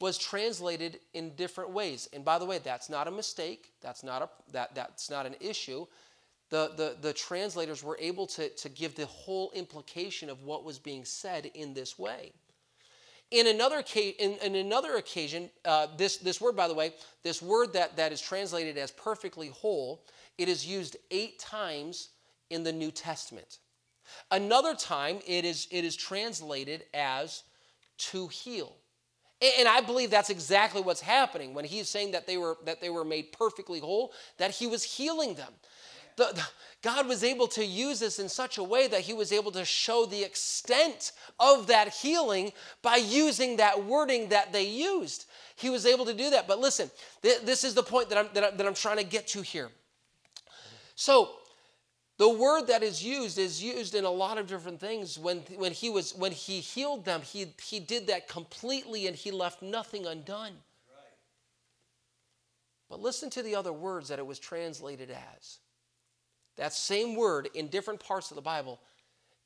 was 0.00 0.18
translated 0.18 0.98
in 1.14 1.34
different 1.36 1.70
ways. 1.70 2.08
And 2.12 2.24
by 2.24 2.38
the 2.38 2.44
way, 2.44 2.58
that's 2.58 2.90
not 2.90 3.06
a 3.06 3.10
mistake. 3.10 3.72
That's 3.80 4.02
not, 4.02 4.22
a, 4.22 4.28
that, 4.52 4.74
that's 4.74 5.08
not 5.08 5.26
an 5.26 5.36
issue. 5.40 5.86
The, 6.52 6.70
the, 6.76 6.96
the 7.00 7.12
translators 7.14 7.82
were 7.82 7.96
able 7.98 8.26
to, 8.36 8.50
to 8.50 8.68
give 8.68 8.94
the 8.94 9.06
whole 9.06 9.50
implication 9.54 10.28
of 10.28 10.44
what 10.44 10.64
was 10.64 10.78
being 10.78 11.04
said 11.06 11.50
in 11.54 11.72
this 11.72 11.98
way. 11.98 12.32
in 13.32 13.46
another, 13.46 13.82
ca- 13.82 14.14
in, 14.18 14.36
in 14.44 14.54
another 14.54 14.96
occasion, 14.96 15.48
uh, 15.64 15.86
this, 15.96 16.18
this 16.18 16.40
word, 16.40 16.54
by 16.54 16.68
the 16.68 16.74
way, 16.74 16.92
this 17.22 17.40
word 17.40 17.72
that, 17.72 17.96
that 17.96 18.12
is 18.12 18.20
translated 18.20 18.76
as 18.76 18.90
perfectly 18.90 19.48
whole, 19.48 20.04
it 20.36 20.48
is 20.48 20.66
used 20.66 20.96
eight 21.10 21.38
times 21.38 22.10
in 22.50 22.62
the 22.62 22.72
New 22.72 22.90
Testament. 22.90 23.58
Another 24.30 24.74
time, 24.74 25.20
it 25.26 25.46
is, 25.46 25.66
it 25.70 25.84
is 25.84 25.96
translated 25.96 26.84
as 26.92 27.42
to 27.96 28.28
heal. 28.28 28.76
And 29.58 29.66
I 29.66 29.80
believe 29.80 30.10
that's 30.10 30.30
exactly 30.30 30.82
what's 30.82 31.00
happening 31.00 31.54
when 31.54 31.64
he's 31.64 31.88
saying 31.88 32.12
that 32.12 32.26
they 32.26 32.36
were, 32.36 32.58
that 32.66 32.80
they 32.80 32.90
were 32.90 33.04
made 33.04 33.32
perfectly 33.32 33.80
whole, 33.80 34.12
that 34.38 34.52
he 34.52 34.66
was 34.66 34.84
healing 34.84 35.34
them. 35.34 35.52
The, 36.16 36.30
the, 36.34 36.42
God 36.82 37.06
was 37.06 37.22
able 37.22 37.46
to 37.48 37.64
use 37.64 38.00
this 38.00 38.18
in 38.18 38.28
such 38.28 38.58
a 38.58 38.62
way 38.62 38.88
that 38.88 39.02
he 39.02 39.14
was 39.14 39.30
able 39.30 39.52
to 39.52 39.64
show 39.64 40.04
the 40.04 40.24
extent 40.24 41.12
of 41.38 41.68
that 41.68 41.88
healing 41.88 42.52
by 42.82 42.96
using 42.96 43.56
that 43.58 43.84
wording 43.84 44.30
that 44.30 44.52
they 44.52 44.64
used. 44.64 45.26
He 45.54 45.70
was 45.70 45.86
able 45.86 46.04
to 46.06 46.14
do 46.14 46.30
that. 46.30 46.48
But 46.48 46.58
listen, 46.58 46.90
th- 47.22 47.42
this 47.42 47.62
is 47.62 47.74
the 47.74 47.84
point 47.84 48.08
that 48.08 48.18
I'm, 48.18 48.28
that, 48.34 48.44
I'm, 48.44 48.56
that 48.56 48.66
I'm 48.66 48.74
trying 48.74 48.96
to 48.96 49.04
get 49.04 49.28
to 49.28 49.42
here. 49.42 49.70
So, 50.96 51.30
the 52.18 52.28
word 52.28 52.66
that 52.66 52.82
is 52.82 53.02
used 53.02 53.38
is 53.38 53.62
used 53.62 53.94
in 53.94 54.04
a 54.04 54.10
lot 54.10 54.38
of 54.38 54.46
different 54.46 54.78
things. 54.78 55.18
When, 55.18 55.38
when, 55.56 55.72
he, 55.72 55.88
was, 55.88 56.14
when 56.14 56.32
he 56.32 56.60
healed 56.60 57.04
them, 57.04 57.22
he, 57.22 57.46
he 57.62 57.80
did 57.80 58.08
that 58.08 58.28
completely 58.28 59.06
and 59.06 59.16
he 59.16 59.30
left 59.30 59.62
nothing 59.62 60.06
undone. 60.06 60.52
But 62.88 63.00
listen 63.00 63.30
to 63.30 63.42
the 63.42 63.56
other 63.56 63.72
words 63.72 64.08
that 64.08 64.18
it 64.18 64.26
was 64.26 64.38
translated 64.38 65.10
as. 65.10 65.58
That 66.56 66.72
same 66.72 67.16
word 67.16 67.48
in 67.54 67.68
different 67.68 68.00
parts 68.00 68.30
of 68.30 68.36
the 68.36 68.42
Bible, 68.42 68.80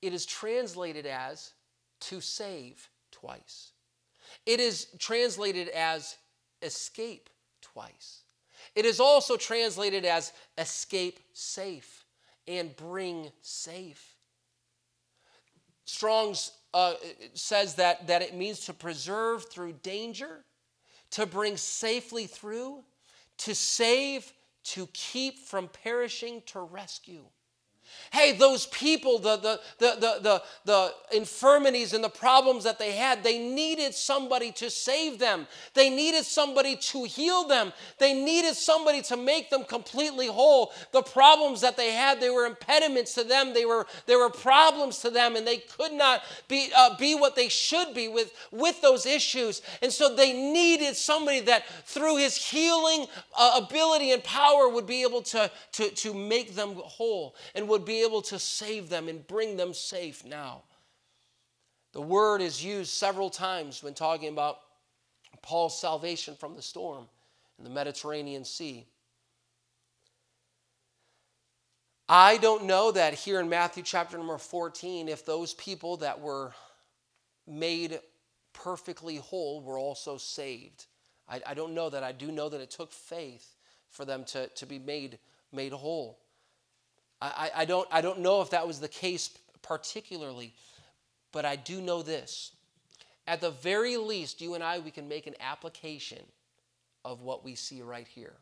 it 0.02 0.12
is 0.12 0.26
translated 0.26 1.06
as 1.06 1.52
to 2.00 2.20
save 2.20 2.88
twice. 3.10 3.72
It 4.44 4.60
is 4.60 4.88
translated 4.98 5.68
as 5.68 6.16
escape 6.62 7.30
twice. 7.62 8.22
It 8.74 8.84
is 8.84 9.00
also 9.00 9.36
translated 9.36 10.04
as 10.04 10.32
escape 10.58 11.20
safe 11.32 12.04
and 12.48 12.74
bring 12.76 13.30
safe. 13.42 14.14
Strong's 15.84 16.52
uh, 16.74 16.94
says 17.34 17.76
that, 17.76 18.06
that 18.08 18.22
it 18.22 18.34
means 18.34 18.60
to 18.66 18.74
preserve 18.74 19.48
through 19.50 19.72
danger, 19.82 20.44
to 21.12 21.24
bring 21.24 21.56
safely 21.56 22.26
through, 22.26 22.82
to 23.38 23.54
save, 23.54 24.30
to 24.66 24.88
keep 24.88 25.38
from 25.38 25.68
perishing, 25.68 26.42
to 26.46 26.60
rescue. 26.60 27.24
Hey, 28.12 28.32
those 28.32 28.66
people, 28.66 29.18
the, 29.18 29.36
the, 29.36 29.60
the, 29.78 30.18
the, 30.22 30.42
the, 30.64 30.94
infirmities 31.16 31.92
and 31.92 32.02
the 32.02 32.08
problems 32.08 32.64
that 32.64 32.78
they 32.78 32.92
had, 32.92 33.22
they 33.22 33.38
needed 33.38 33.94
somebody 33.94 34.52
to 34.52 34.70
save 34.70 35.18
them. 35.18 35.46
They 35.74 35.90
needed 35.90 36.24
somebody 36.24 36.76
to 36.76 37.04
heal 37.04 37.46
them. 37.46 37.72
They 37.98 38.12
needed 38.12 38.54
somebody 38.54 39.02
to 39.02 39.16
make 39.16 39.50
them 39.50 39.64
completely 39.64 40.26
whole. 40.26 40.72
The 40.92 41.02
problems 41.02 41.60
that 41.60 41.76
they 41.76 41.92
had, 41.92 42.20
they 42.20 42.30
were 42.30 42.46
impediments 42.46 43.14
to 43.14 43.24
them. 43.24 43.54
They 43.54 43.64
were, 43.64 43.86
they 44.06 44.16
were 44.16 44.30
problems 44.30 44.98
to 45.00 45.10
them, 45.10 45.36
and 45.36 45.46
they 45.46 45.58
could 45.58 45.92
not 45.92 46.22
be, 46.48 46.70
uh, 46.76 46.96
be 46.96 47.14
what 47.14 47.36
they 47.36 47.48
should 47.48 47.94
be 47.94 48.08
with, 48.08 48.32
with 48.50 48.80
those 48.82 49.06
issues. 49.06 49.62
And 49.82 49.92
so 49.92 50.14
they 50.14 50.32
needed 50.32 50.96
somebody 50.96 51.40
that 51.40 51.64
through 51.84 52.18
his 52.18 52.36
healing 52.36 53.06
uh, 53.36 53.60
ability 53.64 54.12
and 54.12 54.22
power 54.22 54.68
would 54.68 54.86
be 54.86 55.02
able 55.02 55.22
to, 55.22 55.50
to, 55.72 55.90
to 55.90 56.14
make 56.14 56.54
them 56.54 56.74
whole 56.74 57.34
and 57.54 57.68
would 57.68 57.84
be 57.86 58.02
able 58.02 58.20
to 58.22 58.38
save 58.38 58.90
them 58.90 59.08
and 59.08 59.26
bring 59.26 59.56
them 59.56 59.72
safe 59.72 60.24
now. 60.24 60.62
The 61.92 62.02
word 62.02 62.42
is 62.42 62.62
used 62.62 62.90
several 62.90 63.30
times 63.30 63.82
when 63.82 63.94
talking 63.94 64.28
about 64.28 64.58
Paul's 65.40 65.80
salvation 65.80 66.34
from 66.34 66.54
the 66.54 66.62
storm 66.62 67.06
in 67.58 67.64
the 67.64 67.70
Mediterranean 67.70 68.44
Sea. 68.44 68.86
I 72.08 72.36
don't 72.36 72.64
know 72.64 72.92
that 72.92 73.14
here 73.14 73.40
in 73.40 73.48
Matthew 73.48 73.82
chapter 73.82 74.18
number 74.18 74.38
14, 74.38 75.08
if 75.08 75.24
those 75.24 75.54
people 75.54 75.96
that 75.98 76.20
were 76.20 76.52
made 77.46 78.00
perfectly 78.52 79.16
whole 79.16 79.60
were 79.60 79.78
also 79.78 80.16
saved. 80.16 80.86
I, 81.28 81.40
I, 81.46 81.54
don't 81.54 81.74
know 81.74 81.90
that. 81.90 82.02
I 82.02 82.12
do 82.12 82.30
know 82.30 82.48
that 82.48 82.60
it 82.60 82.70
took 82.70 82.92
faith 82.92 83.56
for 83.90 84.04
them 84.04 84.24
to, 84.24 84.48
to 84.48 84.66
be 84.66 84.78
made, 84.78 85.18
made 85.52 85.72
whole. 85.72 86.18
I, 87.20 87.50
I, 87.56 87.64
don't, 87.64 87.88
I 87.90 88.00
don't 88.00 88.20
know 88.20 88.42
if 88.42 88.50
that 88.50 88.66
was 88.66 88.80
the 88.80 88.88
case 88.88 89.30
particularly, 89.62 90.54
but 91.32 91.44
I 91.44 91.56
do 91.56 91.80
know 91.80 92.02
this. 92.02 92.52
At 93.26 93.40
the 93.40 93.50
very 93.50 93.96
least, 93.96 94.40
you 94.40 94.54
and 94.54 94.62
I, 94.62 94.78
we 94.78 94.90
can 94.90 95.08
make 95.08 95.26
an 95.26 95.34
application 95.40 96.22
of 97.04 97.22
what 97.22 97.44
we 97.44 97.54
see 97.54 97.82
right 97.82 98.06
here. 98.06 98.34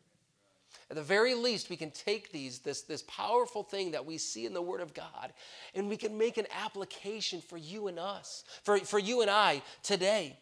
At 0.89 0.97
the 0.97 1.03
very 1.03 1.33
least, 1.33 1.69
we 1.69 1.77
can 1.77 1.89
take 1.89 2.31
these, 2.31 2.59
this, 2.59 2.81
this 2.81 3.03
powerful 3.07 3.63
thing 3.63 3.91
that 3.91 4.05
we 4.05 4.17
see 4.17 4.45
in 4.45 4.53
the 4.53 4.61
Word 4.61 4.81
of 4.81 4.93
God, 4.93 5.33
and 5.73 5.89
we 5.89 5.97
can 5.97 6.17
make 6.17 6.37
an 6.37 6.45
application 6.63 7.41
for 7.41 7.57
you 7.57 7.87
and 7.87 7.97
us, 7.97 8.43
for, 8.63 8.77
for 8.79 8.99
you 8.99 9.21
and 9.21 9.31
I 9.31 9.61
today. 9.81 10.37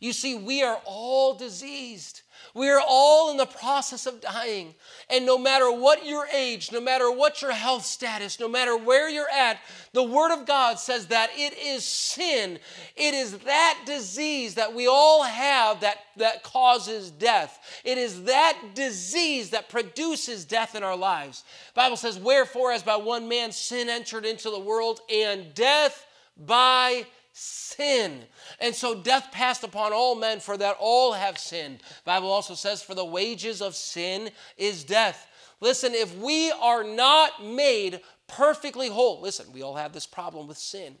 You 0.00 0.12
see, 0.12 0.36
we 0.36 0.62
are 0.62 0.80
all 0.84 1.34
diseased. 1.34 2.22
We 2.54 2.70
are 2.70 2.80
all 2.86 3.30
in 3.30 3.36
the 3.36 3.46
process 3.46 4.06
of 4.06 4.20
dying. 4.20 4.74
And 5.10 5.26
no 5.26 5.36
matter 5.36 5.70
what 5.70 6.06
your 6.06 6.26
age, 6.32 6.72
no 6.72 6.80
matter 6.80 7.10
what 7.10 7.42
your 7.42 7.52
health 7.52 7.84
status, 7.84 8.40
no 8.40 8.48
matter 8.48 8.76
where 8.76 9.10
you're 9.10 9.30
at, 9.30 9.58
the 9.92 10.02
Word 10.02 10.32
of 10.32 10.46
God 10.46 10.78
says 10.78 11.08
that 11.08 11.30
it 11.34 11.56
is 11.58 11.84
sin. 11.84 12.58
It 12.96 13.14
is 13.14 13.38
that 13.38 13.82
disease 13.84 14.54
that 14.54 14.74
we 14.74 14.86
all 14.86 15.22
have 15.22 15.80
that, 15.80 15.98
that 16.16 16.42
causes 16.42 17.10
death. 17.10 17.82
It 17.84 17.98
is 17.98 18.24
that 18.24 18.58
disease 18.74 19.50
that 19.50 19.68
produces 19.68 20.44
death 20.44 20.74
in 20.74 20.82
our 20.82 20.96
lives. 20.96 21.44
The 21.74 21.80
Bible 21.80 21.96
says, 21.96 22.18
Wherefore, 22.18 22.72
as 22.72 22.82
by 22.82 22.96
one 22.96 23.28
man 23.28 23.52
sin 23.52 23.88
entered 23.88 24.24
into 24.24 24.50
the 24.50 24.58
world, 24.58 25.00
and 25.12 25.52
death 25.54 26.06
by 26.38 27.06
sin. 27.38 28.22
And 28.60 28.74
so 28.74 28.94
death 28.94 29.28
passed 29.30 29.62
upon 29.62 29.92
all 29.92 30.14
men, 30.14 30.40
for 30.40 30.56
that 30.56 30.76
all 30.80 31.12
have 31.12 31.38
sinned. 31.38 31.82
Bible 32.04 32.30
also 32.30 32.54
says, 32.54 32.82
For 32.82 32.94
the 32.94 33.04
wages 33.04 33.60
of 33.60 33.74
sin 33.74 34.30
is 34.56 34.84
death. 34.84 35.28
Listen, 35.60 35.94
if 35.94 36.16
we 36.16 36.50
are 36.50 36.82
not 36.82 37.44
made 37.44 38.00
perfectly 38.26 38.88
whole, 38.88 39.20
listen, 39.20 39.46
we 39.52 39.62
all 39.62 39.76
have 39.76 39.92
this 39.92 40.06
problem 40.06 40.46
with 40.46 40.56
sin. 40.56 40.96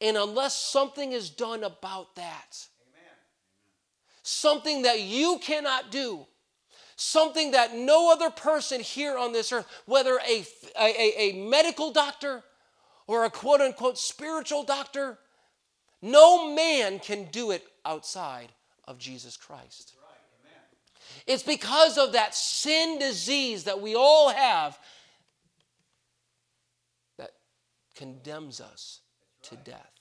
And 0.00 0.16
unless 0.16 0.56
something 0.56 1.12
is 1.12 1.30
done 1.30 1.64
about 1.64 2.14
that, 2.16 2.66
Amen. 2.88 3.16
something 4.22 4.82
that 4.82 5.00
you 5.00 5.38
cannot 5.42 5.90
do, 5.90 6.26
something 6.94 7.50
that 7.52 7.74
no 7.74 8.12
other 8.12 8.30
person 8.30 8.80
here 8.80 9.18
on 9.18 9.32
this 9.32 9.52
earth, 9.52 9.66
whether 9.86 10.18
a, 10.28 10.44
a, 10.80 11.20
a 11.20 11.48
medical 11.48 11.92
doctor 11.92 12.42
or 13.06 13.24
a 13.24 13.30
quote 13.30 13.60
unquote 13.60 13.98
spiritual 13.98 14.64
doctor, 14.64 15.18
no 16.02 16.52
man 16.52 16.98
can 16.98 17.24
do 17.30 17.52
it 17.52 17.64
outside 17.86 18.48
of 18.86 18.98
Jesus 18.98 19.36
Christ. 19.36 19.94
It's 21.26 21.42
because 21.42 21.98
of 21.98 22.12
that 22.12 22.34
sin 22.34 22.98
disease 22.98 23.64
that 23.64 23.80
we 23.80 23.94
all 23.94 24.30
have 24.30 24.78
that 27.18 27.30
condemns 27.94 28.60
us 28.60 29.00
to 29.42 29.56
death. 29.56 29.92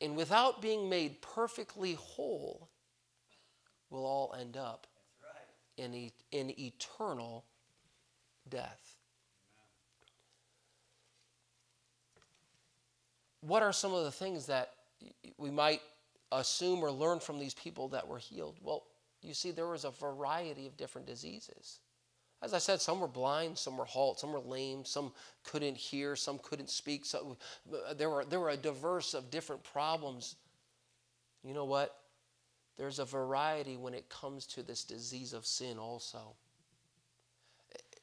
And 0.00 0.16
without 0.16 0.62
being 0.62 0.88
made 0.88 1.20
perfectly 1.20 1.94
whole, 1.94 2.70
we'll 3.90 4.06
all 4.06 4.34
end 4.38 4.56
up 4.56 4.86
in, 5.76 5.94
e- 5.94 6.12
in 6.32 6.58
eternal 6.58 7.44
death. 8.48 8.96
What 13.40 13.62
are 13.62 13.72
some 13.72 13.92
of 13.92 14.04
the 14.04 14.10
things 14.10 14.46
that 14.46 14.70
we 15.38 15.50
might 15.50 15.80
assume 16.32 16.80
or 16.80 16.90
learn 16.90 17.20
from 17.20 17.38
these 17.38 17.54
people 17.54 17.88
that 17.88 18.06
were 18.06 18.18
healed? 18.18 18.56
Well, 18.62 18.84
you 19.22 19.34
see, 19.34 19.50
there 19.50 19.66
was 19.66 19.84
a 19.84 19.90
variety 19.90 20.66
of 20.66 20.76
different 20.76 21.06
diseases. 21.06 21.80
As 22.42 22.54
I 22.54 22.58
said, 22.58 22.80
some 22.80 23.00
were 23.00 23.08
blind, 23.08 23.58
some 23.58 23.76
were 23.76 23.84
halt, 23.84 24.18
some 24.18 24.32
were 24.32 24.40
lame, 24.40 24.84
some 24.84 25.12
couldn't 25.44 25.76
hear, 25.76 26.16
some 26.16 26.38
couldn't 26.38 26.70
speak. 26.70 27.04
So 27.04 27.36
uh, 27.72 27.92
there 27.92 28.08
were, 28.08 28.24
there 28.24 28.40
were 28.40 28.50
a 28.50 28.56
diverse 28.56 29.12
of 29.12 29.30
different 29.30 29.62
problems. 29.62 30.36
You 31.44 31.52
know 31.52 31.66
what? 31.66 31.94
There's 32.78 32.98
a 32.98 33.04
variety 33.04 33.76
when 33.76 33.92
it 33.92 34.08
comes 34.08 34.46
to 34.48 34.62
this 34.62 34.84
disease 34.84 35.34
of 35.34 35.44
sin 35.44 35.78
also. 35.78 36.34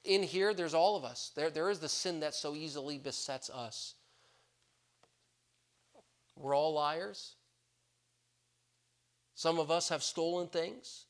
In 0.04 0.22
here, 0.22 0.54
there's 0.54 0.76
all 0.76 0.96
of 0.96 1.04
us. 1.04 1.32
There, 1.36 1.50
there 1.50 1.72
is 1.72 1.80
the 1.80 1.90
sin 1.90 2.20
that 2.20 2.36
so 2.36 2.54
easily 2.54 3.00
besets 3.00 3.50
us. 3.50 3.96
We're 6.40 6.56
all 6.56 6.74
liars. 6.74 7.36
Some 9.36 9.60
of 9.60 9.70
us 9.72 9.90
have 9.90 10.04
stolen 10.04 10.48
things. 10.48 11.06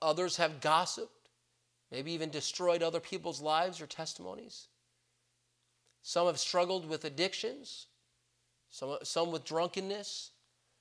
Others 0.00 0.38
have 0.38 0.60
gossiped, 0.60 1.28
maybe 1.92 2.12
even 2.12 2.30
destroyed 2.30 2.82
other 2.82 3.00
people's 3.00 3.40
lives 3.40 3.80
or 3.80 3.86
testimonies. 3.86 4.68
Some 6.02 6.26
have 6.26 6.38
struggled 6.38 6.88
with 6.88 7.04
addictions. 7.04 7.86
some, 8.74 8.96
some 9.04 9.30
with 9.30 9.44
drunkenness, 9.44 10.32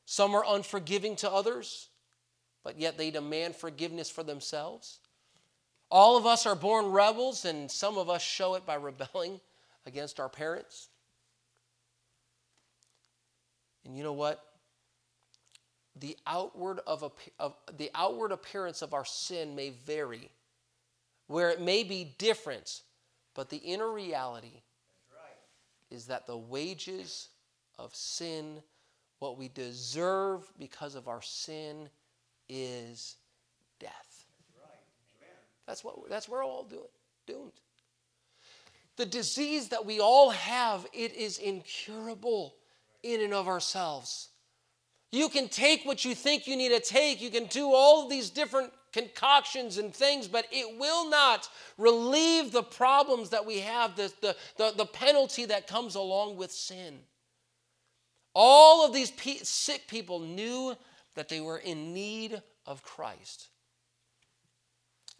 some 0.05 0.33
are 0.33 0.43
unforgiving 0.47 1.15
to 1.17 1.31
others, 1.31 1.89
but 2.63 2.79
yet 2.79 2.97
they 2.97 3.11
demand 3.11 3.55
forgiveness 3.55 4.09
for 4.09 4.23
themselves. 4.23 4.99
All 5.91 6.17
of 6.17 6.25
us 6.25 6.47
are 6.47 6.55
born 6.55 6.87
rebels, 6.87 7.45
and 7.45 7.69
some 7.69 7.99
of 7.99 8.09
us 8.09 8.23
show 8.23 8.55
it 8.55 8.65
by 8.65 8.75
rebelling 8.75 9.39
against 9.85 10.19
our 10.19 10.27
parents. 10.27 10.89
And 13.85 13.97
you 13.97 14.03
know 14.03 14.13
what? 14.13 14.43
The 15.99 16.17
outward, 16.25 16.79
of, 16.87 17.11
of, 17.39 17.55
the 17.77 17.91
outward 17.93 18.31
appearance 18.31 18.81
of 18.81 18.93
our 18.93 19.05
sin 19.05 19.55
may 19.55 19.69
vary, 19.85 20.29
where 21.27 21.49
it 21.49 21.61
may 21.61 21.83
be 21.83 22.15
different, 22.17 22.81
but 23.35 23.49
the 23.49 23.57
inner 23.57 23.91
reality 23.91 24.61
right. 25.11 25.37
is 25.91 26.07
that 26.07 26.25
the 26.25 26.37
wages 26.37 27.29
of 27.77 27.93
sin, 27.93 28.61
what 29.19 29.37
we 29.37 29.49
deserve 29.49 30.41
because 30.57 30.95
of 30.95 31.07
our 31.07 31.21
sin, 31.21 31.89
is 32.49 33.17
death. 33.79 34.25
That's, 35.65 35.83
what 35.83 35.95
that's 36.09 36.27
where 36.27 36.41
we're 36.41 36.45
all 36.45 36.63
doing, 36.63 36.81
doomed. 37.25 37.51
The 38.97 39.05
disease 39.05 39.69
that 39.69 39.85
we 39.85 39.99
all 39.99 40.29
have, 40.31 40.85
it 40.93 41.15
is 41.15 41.37
incurable 41.37 42.53
in 43.03 43.21
and 43.21 43.33
of 43.33 43.47
ourselves. 43.47 44.29
You 45.11 45.29
can 45.29 45.47
take 45.47 45.85
what 45.85 46.03
you 46.03 46.15
think 46.15 46.47
you 46.47 46.57
need 46.57 46.69
to 46.69 46.79
take. 46.79 47.21
You 47.21 47.29
can 47.29 47.45
do 47.45 47.71
all 47.71 48.09
these 48.09 48.31
different 48.31 48.71
concoctions 48.93 49.77
and 49.77 49.93
things, 49.93 50.27
but 50.27 50.45
it 50.51 50.79
will 50.79 51.09
not 51.09 51.49
relieve 51.77 52.51
the 52.51 52.63
problems 52.63 53.29
that 53.29 53.45
we 53.45 53.59
have, 53.59 53.95
the, 53.95 54.11
the, 54.21 54.35
the, 54.57 54.73
the 54.77 54.85
penalty 54.85 55.45
that 55.45 55.67
comes 55.67 55.95
along 55.95 56.37
with 56.37 56.51
sin. 56.51 56.99
All 58.33 58.85
of 58.85 58.93
these 58.93 59.11
pe- 59.11 59.37
sick 59.43 59.87
people 59.87 60.19
knew 60.19 60.75
that 61.15 61.29
they 61.29 61.41
were 61.41 61.57
in 61.57 61.93
need 61.93 62.41
of 62.65 62.81
Christ. 62.81 63.49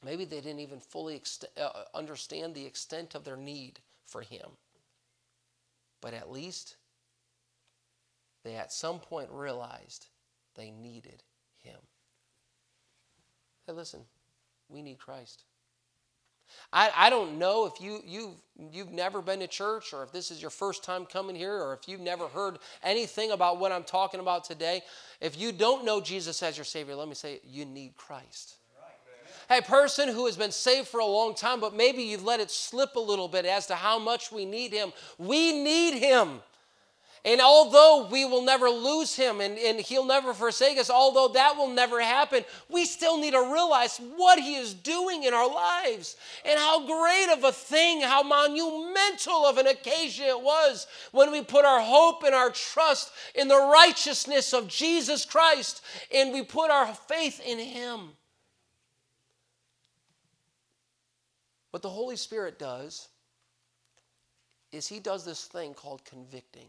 Maybe 0.04 0.26
they 0.26 0.42
didn't 0.42 0.60
even 0.60 0.80
fully 0.80 1.22
uh, 1.60 1.70
understand 1.94 2.54
the 2.54 2.66
extent 2.66 3.16
of 3.16 3.24
their 3.24 3.38
need 3.38 3.80
for 4.06 4.22
Him. 4.22 4.50
But 6.02 6.14
at 6.14 6.32
least 6.32 6.76
they 8.44 8.56
at 8.56 8.72
some 8.72 9.00
point 9.00 9.30
realized 9.32 10.08
they 10.56 10.72
needed 10.72 11.24
Him. 11.60 11.80
Hey, 13.66 13.74
listen, 13.74 14.02
we 14.70 14.82
need 14.82 15.00
Christ. 15.00 15.44
I, 16.72 16.92
I 16.96 17.10
don't 17.10 17.40
know 17.40 17.66
if 17.66 17.82
you, 17.82 18.02
you've, 18.06 18.36
you've 18.72 18.92
never 18.92 19.22
been 19.22 19.40
to 19.40 19.48
church 19.48 19.94
or 19.94 20.04
if 20.04 20.12
this 20.12 20.32
is 20.32 20.42
your 20.42 20.52
first 20.52 20.84
time 20.84 21.06
coming 21.06 21.36
here 21.36 21.56
or 21.56 21.74
if 21.74 21.88
you've 21.88 22.02
never 22.02 22.28
heard 22.28 22.60
anything 22.84 23.32
about 23.32 23.60
what 23.60 23.72
I'm 23.72 23.84
talking 23.84 24.20
about 24.20 24.44
today. 24.44 24.82
If 25.22 25.40
you 25.40 25.52
don't 25.52 25.86
know 25.86 26.02
Jesus 26.02 26.44
as 26.44 26.58
your 26.58 26.66
Savior, 26.66 26.96
let 26.96 27.08
me 27.08 27.16
say 27.16 27.40
you 27.44 27.66
need 27.66 27.96
Christ. 27.96 28.58
Hey, 29.50 29.62
person 29.62 30.10
who 30.10 30.26
has 30.26 30.38
been 30.38 30.52
saved 30.52 30.88
for 30.88 31.00
a 31.00 31.06
long 31.06 31.36
time, 31.36 31.60
but 31.60 31.76
maybe 31.76 32.02
you've 32.04 32.24
let 32.24 32.40
it 32.40 32.50
slip 32.50 32.96
a 32.96 33.00
little 33.00 33.28
bit 33.28 33.46
as 33.46 33.68
to 33.68 33.76
how 33.76 34.00
much 34.00 34.32
we 34.32 34.46
need 34.46 34.72
Him. 34.72 34.94
We 35.18 35.64
need 35.64 36.00
Him. 36.00 36.40
And 37.26 37.40
although 37.40 38.10
we 38.12 38.26
will 38.26 38.44
never 38.44 38.70
lose 38.70 39.16
him 39.16 39.40
and, 39.40 39.58
and 39.58 39.80
he'll 39.80 40.06
never 40.06 40.34
forsake 40.34 40.78
us, 40.78 40.90
although 40.90 41.30
that 41.30 41.56
will 41.56 41.70
never 41.70 42.02
happen, 42.02 42.44
we 42.68 42.84
still 42.84 43.18
need 43.18 43.32
to 43.32 43.40
realize 43.40 43.98
what 44.18 44.40
he 44.40 44.56
is 44.56 44.74
doing 44.74 45.24
in 45.24 45.34
our 45.34 45.50
lives 45.50 46.18
and 46.44 46.60
how 46.60 46.86
great 46.86 47.32
of 47.32 47.46
a 47.46 47.54
thing, 47.54 48.02
how 48.02 48.24
monumental 48.24 49.46
of 49.46 49.58
an 49.58 49.68
occasion 49.68 50.26
it 50.26 50.42
was 50.42 50.86
when 51.14 51.32
we 51.32 51.42
put 51.42 51.64
our 51.64 51.80
hope 51.80 52.24
and 52.24 52.36
our 52.36 52.50
trust 52.50 53.14
in 53.36 53.48
the 53.48 53.70
righteousness 53.72 54.52
of 54.52 54.68
Jesus 54.68 55.24
Christ 55.24 55.82
and 56.14 56.34
we 56.34 56.44
put 56.44 56.70
our 56.72 56.94
faith 56.94 57.40
in 57.40 57.58
him. 57.58 58.10
What 61.72 61.84
the 61.84 61.90
Holy 61.90 62.18
Spirit 62.18 62.60
does 62.60 63.08
is 64.74 64.90
he 64.90 65.00
does 65.00 65.24
this 65.24 65.46
thing 65.46 65.74
called 65.74 66.04
convicting. 66.04 66.68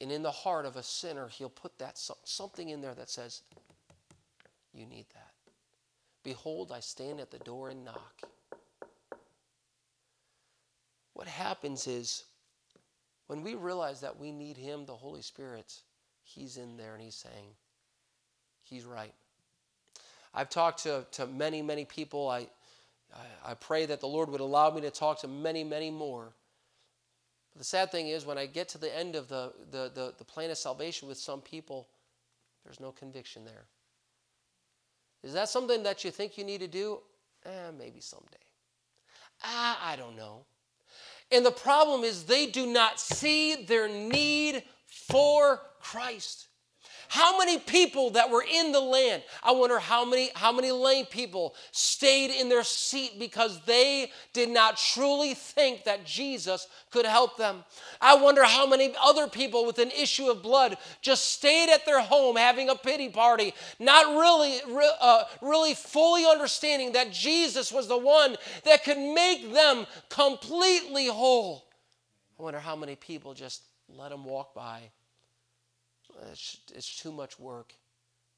And 0.00 0.12
in 0.12 0.22
the 0.22 0.30
heart 0.30 0.64
of 0.64 0.76
a 0.76 0.82
sinner, 0.82 1.28
he'll 1.28 1.48
put 1.48 1.78
that 1.78 1.98
something 2.24 2.68
in 2.68 2.80
there 2.80 2.94
that 2.94 3.10
says, 3.10 3.42
You 4.72 4.86
need 4.86 5.06
that. 5.14 5.32
Behold, 6.22 6.70
I 6.72 6.80
stand 6.80 7.20
at 7.20 7.30
the 7.30 7.38
door 7.38 7.70
and 7.70 7.84
knock. 7.84 8.22
What 11.14 11.26
happens 11.26 11.88
is 11.88 12.24
when 13.26 13.42
we 13.42 13.54
realize 13.54 14.00
that 14.02 14.18
we 14.18 14.30
need 14.30 14.56
Him, 14.56 14.86
the 14.86 14.94
Holy 14.94 15.22
Spirit, 15.22 15.74
He's 16.22 16.56
in 16.56 16.76
there 16.76 16.94
and 16.94 17.02
He's 17.02 17.16
saying, 17.16 17.46
He's 18.62 18.84
right. 18.84 19.14
I've 20.32 20.50
talked 20.50 20.84
to, 20.84 21.06
to 21.12 21.26
many, 21.26 21.60
many 21.60 21.84
people. 21.84 22.28
I, 22.28 22.46
I, 23.12 23.50
I 23.50 23.54
pray 23.54 23.86
that 23.86 24.00
the 24.00 24.06
Lord 24.06 24.28
would 24.28 24.40
allow 24.40 24.70
me 24.70 24.82
to 24.82 24.90
talk 24.90 25.20
to 25.22 25.28
many, 25.28 25.64
many 25.64 25.90
more 25.90 26.34
the 27.58 27.64
sad 27.64 27.90
thing 27.90 28.08
is, 28.08 28.24
when 28.24 28.38
I 28.38 28.46
get 28.46 28.68
to 28.70 28.78
the 28.78 28.96
end 28.96 29.16
of 29.16 29.28
the, 29.28 29.52
the, 29.70 29.90
the, 29.94 30.14
the 30.16 30.24
plan 30.24 30.50
of 30.50 30.58
salvation 30.58 31.08
with 31.08 31.18
some 31.18 31.40
people, 31.40 31.88
there's 32.64 32.80
no 32.80 32.92
conviction 32.92 33.44
there. 33.44 33.66
Is 35.22 35.32
that 35.32 35.48
something 35.48 35.82
that 35.82 36.04
you 36.04 36.10
think 36.10 36.38
you 36.38 36.44
need 36.44 36.60
to 36.60 36.68
do? 36.68 37.00
Eh, 37.44 37.70
maybe 37.76 38.00
someday. 38.00 38.36
Ah, 39.42 39.78
I 39.90 39.96
don't 39.96 40.16
know. 40.16 40.44
And 41.30 41.44
the 41.44 41.50
problem 41.50 42.04
is, 42.04 42.24
they 42.24 42.46
do 42.46 42.66
not 42.66 43.00
see 43.00 43.64
their 43.64 43.88
need 43.88 44.62
for 44.86 45.60
Christ. 45.80 46.47
How 47.08 47.38
many 47.38 47.58
people 47.58 48.10
that 48.10 48.30
were 48.30 48.44
in 48.44 48.70
the 48.72 48.80
land? 48.80 49.22
I 49.42 49.52
wonder 49.52 49.78
how 49.78 50.04
many 50.04 50.30
how 50.34 50.52
many 50.52 50.70
lame 50.70 51.06
people 51.06 51.54
stayed 51.72 52.30
in 52.30 52.50
their 52.50 52.62
seat 52.62 53.18
because 53.18 53.64
they 53.64 54.12
did 54.34 54.50
not 54.50 54.76
truly 54.76 55.32
think 55.32 55.84
that 55.84 56.04
Jesus 56.04 56.66
could 56.90 57.06
help 57.06 57.38
them. 57.38 57.64
I 58.00 58.16
wonder 58.16 58.44
how 58.44 58.66
many 58.66 58.92
other 59.02 59.26
people 59.26 59.64
with 59.64 59.78
an 59.78 59.90
issue 59.90 60.26
of 60.26 60.42
blood 60.42 60.76
just 61.00 61.32
stayed 61.32 61.70
at 61.70 61.86
their 61.86 62.02
home 62.02 62.36
having 62.36 62.68
a 62.68 62.74
pity 62.74 63.08
party, 63.08 63.54
not 63.78 64.14
really 64.14 64.60
uh, 65.00 65.24
really 65.40 65.74
fully 65.74 66.26
understanding 66.26 66.92
that 66.92 67.10
Jesus 67.10 67.72
was 67.72 67.88
the 67.88 67.98
one 67.98 68.36
that 68.64 68.84
could 68.84 68.98
make 68.98 69.54
them 69.54 69.86
completely 70.10 71.06
whole. 71.06 71.64
I 72.38 72.42
wonder 72.42 72.60
how 72.60 72.76
many 72.76 72.96
people 72.96 73.32
just 73.32 73.62
let 73.88 74.10
them 74.10 74.24
walk 74.24 74.54
by 74.54 74.90
it's, 76.30 76.58
it's 76.74 77.00
too 77.00 77.12
much 77.12 77.38
work. 77.38 77.74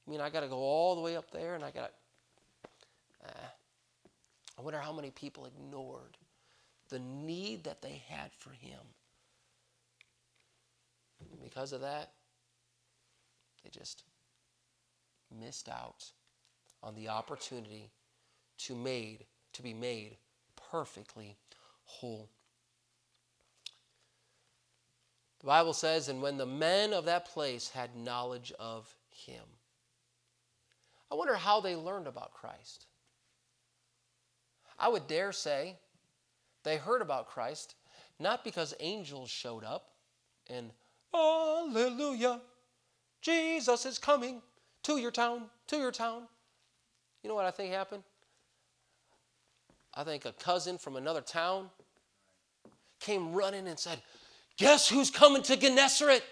I 0.06 0.10
mean, 0.10 0.20
I 0.20 0.30
got 0.30 0.40
to 0.40 0.48
go 0.48 0.58
all 0.58 0.94
the 0.94 1.00
way 1.00 1.16
up 1.16 1.30
there, 1.30 1.54
and 1.54 1.64
I 1.64 1.70
got. 1.70 1.92
Uh, 3.24 3.48
I 4.58 4.62
wonder 4.62 4.78
how 4.78 4.92
many 4.92 5.10
people 5.10 5.46
ignored 5.46 6.16
the 6.88 6.98
need 6.98 7.64
that 7.64 7.82
they 7.82 8.02
had 8.08 8.30
for 8.32 8.50
Him. 8.50 8.80
Because 11.42 11.72
of 11.72 11.80
that, 11.82 12.12
they 13.62 13.70
just 13.70 14.04
missed 15.38 15.68
out 15.68 16.04
on 16.82 16.94
the 16.94 17.08
opportunity 17.08 17.90
to 18.58 18.74
made 18.74 19.24
to 19.52 19.62
be 19.62 19.74
made 19.74 20.16
perfectly 20.70 21.36
whole. 21.84 22.28
The 25.40 25.46
Bible 25.46 25.72
says, 25.72 26.09
and 26.09 26.22
when 26.22 26.37
the 26.37 26.46
men 26.46 26.92
of 26.92 27.07
that 27.07 27.26
place 27.26 27.70
had 27.70 27.96
knowledge 27.96 28.53
of 28.59 28.94
him. 29.11 29.44
I 31.11 31.14
wonder 31.14 31.35
how 31.35 31.61
they 31.61 31.74
learned 31.74 32.07
about 32.07 32.35
Christ. 32.35 32.87
I 34.79 34.88
would 34.88 35.07
dare 35.07 35.33
say 35.33 35.76
they 36.62 36.76
heard 36.76 37.03
about 37.03 37.29
Christ 37.29 37.74
not 38.18 38.44
because 38.44 38.74
angels 38.81 39.31
showed 39.31 39.64
up 39.64 39.90
and, 40.48 40.70
Hallelujah, 41.12 42.40
Jesus 43.20 43.85
is 43.87 43.98
coming 43.98 44.42
to 44.85 44.98
your 44.98 45.11
town, 45.11 45.46
to 45.68 45.76
your 45.76 45.90
town. 45.90 46.22
You 47.22 47.29
know 47.29 47.35
what 47.35 47.46
I 47.46 47.50
think 47.50 47.72
happened? 47.72 48.03
I 49.94 50.05
think 50.05 50.24
a 50.24 50.33
cousin 50.33 50.79
from 50.79 50.96
another 50.96 51.20
town 51.20 51.70
came 53.00 53.33
running 53.33 53.66
and 53.66 53.79
said, 53.79 54.00
Guess 54.61 54.90
who's 54.90 55.11
coming 55.11 55.42
to 55.44 55.57
Gennesaret? 55.57 56.23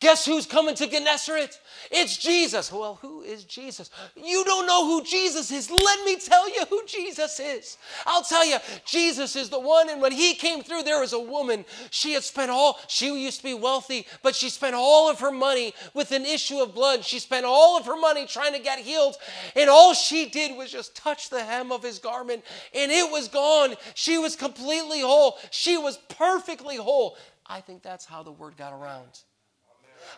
Guess 0.00 0.26
who's 0.26 0.46
coming 0.46 0.74
to 0.74 0.88
Gennesaret? 0.88 1.60
It's 1.92 2.16
Jesus. 2.16 2.72
Well, 2.72 2.98
who 3.00 3.22
is 3.22 3.44
Jesus? 3.44 3.90
You 4.16 4.44
don't 4.44 4.66
know 4.66 4.84
who 4.84 5.04
Jesus 5.04 5.52
is. 5.52 5.70
Let 5.70 6.04
me 6.04 6.16
tell 6.16 6.48
you 6.48 6.64
who 6.68 6.82
Jesus 6.86 7.38
is. 7.38 7.78
I'll 8.04 8.24
tell 8.24 8.44
you, 8.44 8.56
Jesus 8.84 9.36
is 9.36 9.48
the 9.48 9.60
one. 9.60 9.88
And 9.88 10.02
when 10.02 10.10
he 10.10 10.34
came 10.34 10.62
through, 10.62 10.82
there 10.82 10.98
was 10.98 11.12
a 11.12 11.20
woman. 11.20 11.64
She 11.90 12.14
had 12.14 12.24
spent 12.24 12.50
all, 12.50 12.80
she 12.88 13.06
used 13.16 13.38
to 13.38 13.44
be 13.44 13.54
wealthy, 13.54 14.06
but 14.24 14.34
she 14.34 14.50
spent 14.50 14.74
all 14.74 15.08
of 15.08 15.20
her 15.20 15.32
money 15.32 15.72
with 15.94 16.10
an 16.10 16.24
issue 16.24 16.58
of 16.58 16.74
blood. 16.74 17.04
She 17.04 17.20
spent 17.20 17.46
all 17.46 17.78
of 17.78 17.86
her 17.86 17.96
money 17.96 18.26
trying 18.26 18.54
to 18.54 18.60
get 18.60 18.80
healed. 18.80 19.14
And 19.54 19.70
all 19.70 19.94
she 19.94 20.28
did 20.28 20.56
was 20.56 20.72
just 20.72 20.96
touch 20.96 21.30
the 21.30 21.44
hem 21.44 21.70
of 21.70 21.84
his 21.84 22.00
garment, 22.00 22.42
and 22.74 22.90
it 22.90 23.08
was 23.08 23.28
gone. 23.28 23.76
She 23.94 24.18
was 24.18 24.34
completely 24.34 25.00
whole. 25.00 25.38
She 25.52 25.78
was 25.78 25.96
perfectly 26.08 26.76
whole. 26.76 27.16
I 27.48 27.60
think 27.60 27.82
that's 27.82 28.04
how 28.04 28.22
the 28.22 28.32
word 28.32 28.56
got 28.56 28.72
around. 28.72 29.20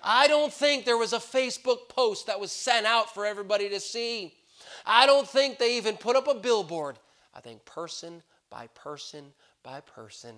I 0.02 0.28
don't 0.28 0.52
think 0.52 0.84
there 0.84 0.96
was 0.96 1.12
a 1.12 1.18
Facebook 1.18 1.88
post 1.88 2.26
that 2.26 2.40
was 2.40 2.52
sent 2.52 2.86
out 2.86 3.14
for 3.14 3.24
everybody 3.24 3.68
to 3.70 3.80
see. 3.80 4.34
I 4.84 5.06
don't 5.06 5.28
think 5.28 5.58
they 5.58 5.76
even 5.76 5.96
put 5.96 6.16
up 6.16 6.28
a 6.28 6.34
billboard. 6.34 6.98
I 7.34 7.40
think 7.40 7.64
person 7.64 8.22
by 8.50 8.66
person 8.68 9.32
by 9.62 9.80
person, 9.80 10.34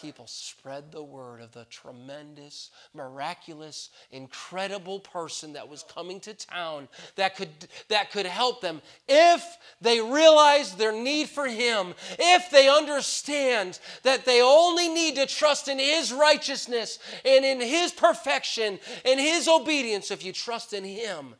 people 0.00 0.26
spread 0.26 0.90
the 0.90 1.02
word 1.02 1.40
of 1.40 1.52
the 1.52 1.64
tremendous, 1.66 2.70
miraculous, 2.92 3.90
incredible 4.10 5.00
person 5.00 5.52
that 5.52 5.68
was 5.68 5.84
coming 5.84 6.20
to 6.20 6.34
town 6.34 6.88
that 7.16 7.36
could, 7.36 7.48
that 7.88 8.10
could 8.10 8.26
help 8.26 8.60
them 8.60 8.82
if 9.08 9.44
they 9.80 10.00
realize 10.00 10.74
their 10.74 10.92
need 10.92 11.28
for 11.28 11.46
Him, 11.46 11.94
if 12.18 12.50
they 12.50 12.68
understand 12.68 13.78
that 14.02 14.24
they 14.24 14.42
only 14.42 14.88
need 14.88 15.16
to 15.16 15.26
trust 15.26 15.68
in 15.68 15.78
His 15.78 16.12
righteousness 16.12 16.98
and 17.24 17.44
in 17.44 17.60
His 17.60 17.92
perfection 17.92 18.78
and 19.04 19.20
His 19.20 19.48
obedience. 19.48 20.10
If 20.10 20.24
you 20.24 20.32
trust 20.32 20.72
in 20.72 20.84
Him, 20.84 21.34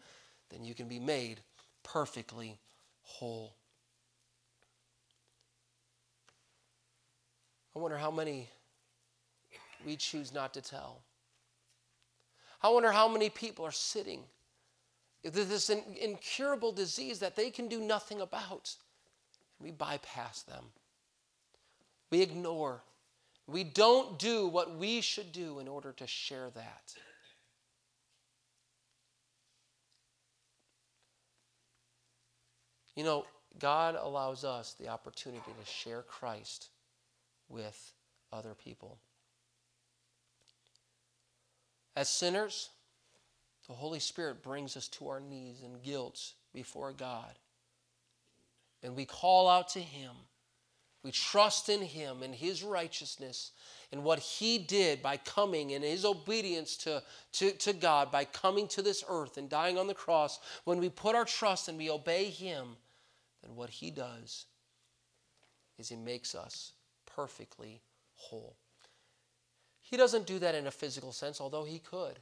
then 0.51 0.65
you 0.65 0.75
can 0.75 0.89
be 0.89 1.01
made 1.01 1.41
perfectly 1.83 2.59
whole. 3.03 3.57
I 7.75 7.81
wonder 7.81 7.99
how 7.99 8.11
many 8.11 8.49
we 9.85 9.97
choose 9.97 10.33
not 10.33 10.55
to 10.55 10.61
tell. 10.61 11.03
I 12.63 12.69
wonder 12.69 12.93
how 12.93 13.09
many 13.09 13.29
people 13.29 13.67
are 13.67 13.73
sitting 13.73 14.21
with 15.23 15.35
this 15.35 15.71
incurable 15.71 16.73
disease 16.73 17.19
that 17.19 17.37
they 17.37 17.51
can 17.51 17.69
do 17.69 17.81
nothing 17.81 18.21
about. 18.21 18.75
We 19.59 19.71
bypass 19.71 20.43
them. 20.43 20.65
We 22.11 22.23
ignore. 22.23 22.83
We 23.47 23.65
don't 23.65 24.19
do 24.19 24.47
what 24.47 24.77
we 24.77 25.01
should 25.01 25.33
do 25.33 25.59
in 25.59 25.69
order 25.69 25.93
to 25.93 26.07
share 26.07 26.51
that. 26.55 26.95
You 32.95 33.05
know, 33.05 33.27
God 33.59 33.97
allows 34.01 34.45
us 34.45 34.75
the 34.79 34.89
opportunity 34.89 35.51
to 35.61 35.71
share 35.71 36.03
Christ 36.03 36.69
with 37.49 37.93
other 38.33 38.55
people. 38.55 38.99
As 41.97 42.09
sinners, 42.09 42.71
the 43.67 43.75
Holy 43.75 44.01
Spirit 44.01 44.43
brings 44.43 44.77
us 44.77 44.89
to 44.89 45.09
our 45.09 45.21
knees 45.21 45.63
in 45.63 45.81
guilt 45.83 46.35
before 46.53 46.93
God. 46.93 47.39
And 48.83 48.95
we 48.95 49.07
call 49.07 49.49
out 49.49 49.71
to 49.71 49.81
Him. 49.81 50.11
We 51.03 51.11
trust 51.11 51.69
in 51.69 51.81
Him 51.81 52.23
and 52.23 52.35
His 52.35 52.63
righteousness 52.63 53.53
and 53.93 54.05
what 54.05 54.19
He 54.19 54.59
did 54.59 55.03
by 55.03 55.17
coming 55.17 55.73
and 55.73 55.83
His 55.83 56.05
obedience 56.05 56.77
to, 56.79 57.03
to, 57.33 57.53
to 57.53 57.73
God, 57.73 58.11
by 58.11 58.25
coming 58.25 58.69
to 58.69 58.83
this 58.83 59.03
earth 59.09 59.39
and 59.39 59.49
dying 59.49 59.79
on 59.79 59.87
the 59.87 59.95
cross. 59.95 60.41
When 60.65 60.79
we 60.79 60.91
put 60.91 61.15
our 61.15 61.25
trust 61.25 61.69
and 61.69 61.79
we 61.79 61.91
obey 61.91 62.25
Him, 62.25 62.77
then 63.43 63.57
what 63.57 63.71
He 63.71 63.91
does 63.91 64.45
is 65.79 65.89
He 65.89 65.97
makes 65.97 66.35
us 66.35 66.74
perfectly 67.15 67.81
whole. 68.15 68.57
He 69.81 69.97
doesn't 69.97 70.27
do 70.27 70.39
that 70.39 70.55
in 70.55 70.67
a 70.67 70.71
physical 70.71 71.13
sense, 71.13 71.41
although 71.41 71.65
he 71.65 71.79
could. 71.79 72.19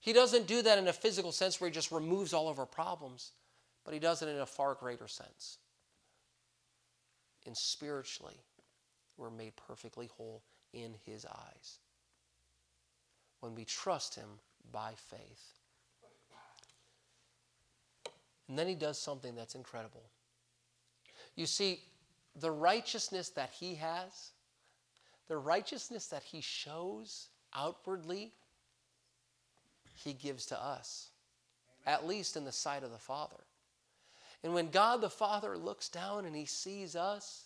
He 0.00 0.12
doesn't 0.12 0.46
do 0.46 0.62
that 0.62 0.78
in 0.78 0.88
a 0.88 0.92
physical 0.92 1.32
sense 1.32 1.60
where 1.60 1.70
he 1.70 1.74
just 1.74 1.92
removes 1.92 2.32
all 2.32 2.48
of 2.48 2.58
our 2.58 2.66
problems, 2.66 3.32
but 3.84 3.94
he 3.94 4.00
does 4.00 4.22
it 4.22 4.28
in 4.28 4.40
a 4.40 4.46
far 4.46 4.74
greater 4.74 5.06
sense. 5.06 5.58
And 7.46 7.56
spiritually, 7.56 8.40
we're 9.16 9.30
made 9.30 9.54
perfectly 9.54 10.08
whole 10.16 10.42
in 10.72 10.94
his 11.04 11.24
eyes 11.24 11.78
when 13.40 13.54
we 13.54 13.64
trust 13.64 14.14
him 14.14 14.28
by 14.72 14.92
faith. 14.96 15.58
And 18.48 18.58
then 18.58 18.66
he 18.66 18.74
does 18.74 18.98
something 18.98 19.34
that's 19.34 19.54
incredible. 19.54 20.02
You 21.36 21.46
see, 21.46 21.80
the 22.34 22.50
righteousness 22.50 23.30
that 23.30 23.50
he 23.50 23.76
has, 23.76 24.30
the 25.28 25.36
righteousness 25.36 26.06
that 26.08 26.22
he 26.22 26.40
shows 26.40 27.28
outwardly, 27.54 28.32
he 29.94 30.12
gives 30.12 30.46
to 30.46 30.60
us, 30.60 31.10
Amen. 31.86 31.94
at 31.94 32.06
least 32.06 32.36
in 32.36 32.44
the 32.44 32.52
sight 32.52 32.82
of 32.82 32.90
the 32.90 32.98
Father. 32.98 33.44
And 34.42 34.54
when 34.54 34.70
God 34.70 35.00
the 35.00 35.10
Father 35.10 35.56
looks 35.56 35.88
down 35.88 36.24
and 36.24 36.34
he 36.34 36.46
sees 36.46 36.96
us, 36.96 37.44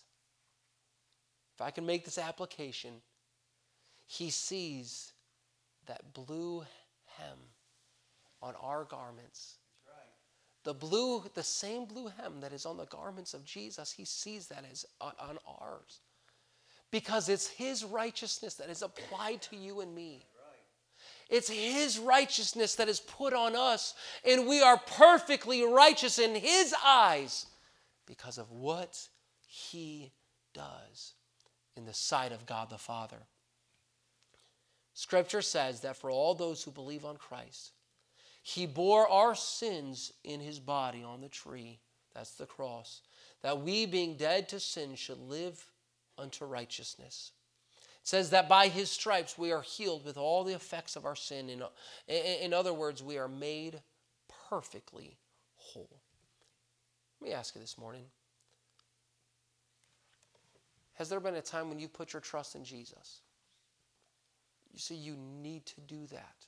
if 1.53 1.61
I 1.61 1.71
can 1.71 1.85
make 1.85 2.05
this 2.05 2.17
application, 2.17 3.01
he 4.07 4.29
sees 4.29 5.11
that 5.85 6.13
blue 6.13 6.65
hem 7.17 7.37
on 8.41 8.55
our 8.61 8.83
garments 8.83 9.55
the 10.67 10.73
blue, 10.73 11.23
the 11.33 11.43
same 11.43 11.85
blue 11.85 12.11
hem 12.21 12.41
that 12.41 12.51
is 12.51 12.65
on 12.65 12.75
the 12.75 12.85
garments 12.87 13.33
of 13.33 13.45
Jesus, 13.45 13.93
he 13.93 14.03
sees 14.03 14.47
that 14.47 14.65
as 14.69 14.85
on 14.99 15.37
ours. 15.61 16.01
Because 16.91 17.29
it's 17.29 17.47
his 17.47 17.85
righteousness 17.85 18.55
that 18.55 18.69
is 18.69 18.81
applied 18.81 19.41
to 19.43 19.55
you 19.55 19.79
and 19.79 19.95
me. 19.95 20.25
It's 21.29 21.49
his 21.49 21.99
righteousness 21.99 22.75
that 22.75 22.89
is 22.89 22.99
put 22.99 23.33
on 23.33 23.55
us, 23.55 23.93
and 24.25 24.45
we 24.45 24.61
are 24.61 24.77
perfectly 24.77 25.63
righteous 25.63 26.19
in 26.19 26.35
his 26.35 26.75
eyes 26.85 27.45
because 28.05 28.37
of 28.37 28.51
what 28.51 29.07
he 29.45 30.11
does 30.53 31.13
in 31.77 31.85
the 31.85 31.93
sight 31.93 32.33
of 32.33 32.45
God 32.45 32.69
the 32.69 32.77
Father. 32.77 33.23
Scripture 34.93 35.41
says 35.41 35.79
that 35.79 35.95
for 35.95 36.11
all 36.11 36.35
those 36.35 36.61
who 36.61 36.71
believe 36.71 37.05
on 37.05 37.15
Christ, 37.15 37.71
he 38.47 38.65
bore 38.65 39.09
our 39.09 39.35
sins 39.35 40.13
in 40.23 40.39
his 40.39 40.57
body 40.57 41.03
on 41.03 41.19
the 41.19 41.27
tree. 41.27 41.79
That's 42.15 42.35
the 42.35 42.45
cross. 42.45 43.01
That 43.41 43.59
we, 43.59 43.85
being 43.85 44.15
dead 44.15 44.47
to 44.49 44.59
sin, 44.61 44.95
should 44.95 45.19
live 45.19 45.65
unto 46.17 46.45
righteousness. 46.45 47.33
It 47.81 48.07
says 48.07 48.29
that 48.29 48.47
by 48.47 48.69
his 48.69 48.89
stripes 48.89 49.37
we 49.37 49.51
are 49.51 49.61
healed 49.61 50.05
with 50.05 50.15
all 50.15 50.45
the 50.45 50.53
effects 50.53 50.95
of 50.95 51.05
our 51.05 51.15
sin. 51.15 51.49
In, 51.49 51.61
in 52.07 52.53
other 52.53 52.73
words, 52.73 53.03
we 53.03 53.17
are 53.17 53.27
made 53.27 53.81
perfectly 54.49 55.17
whole. 55.57 55.99
Let 57.19 57.27
me 57.27 57.33
ask 57.33 57.53
you 57.53 57.59
this 57.59 57.77
morning 57.77 58.05
Has 60.93 61.09
there 61.09 61.19
been 61.19 61.35
a 61.35 61.41
time 61.41 61.67
when 61.67 61.79
you 61.79 61.89
put 61.89 62.13
your 62.13 62.21
trust 62.21 62.55
in 62.55 62.63
Jesus? 62.63 63.19
You 64.71 64.79
see, 64.79 64.95
you 64.95 65.17
need 65.17 65.65
to 65.65 65.81
do 65.81 66.07
that. 66.13 66.45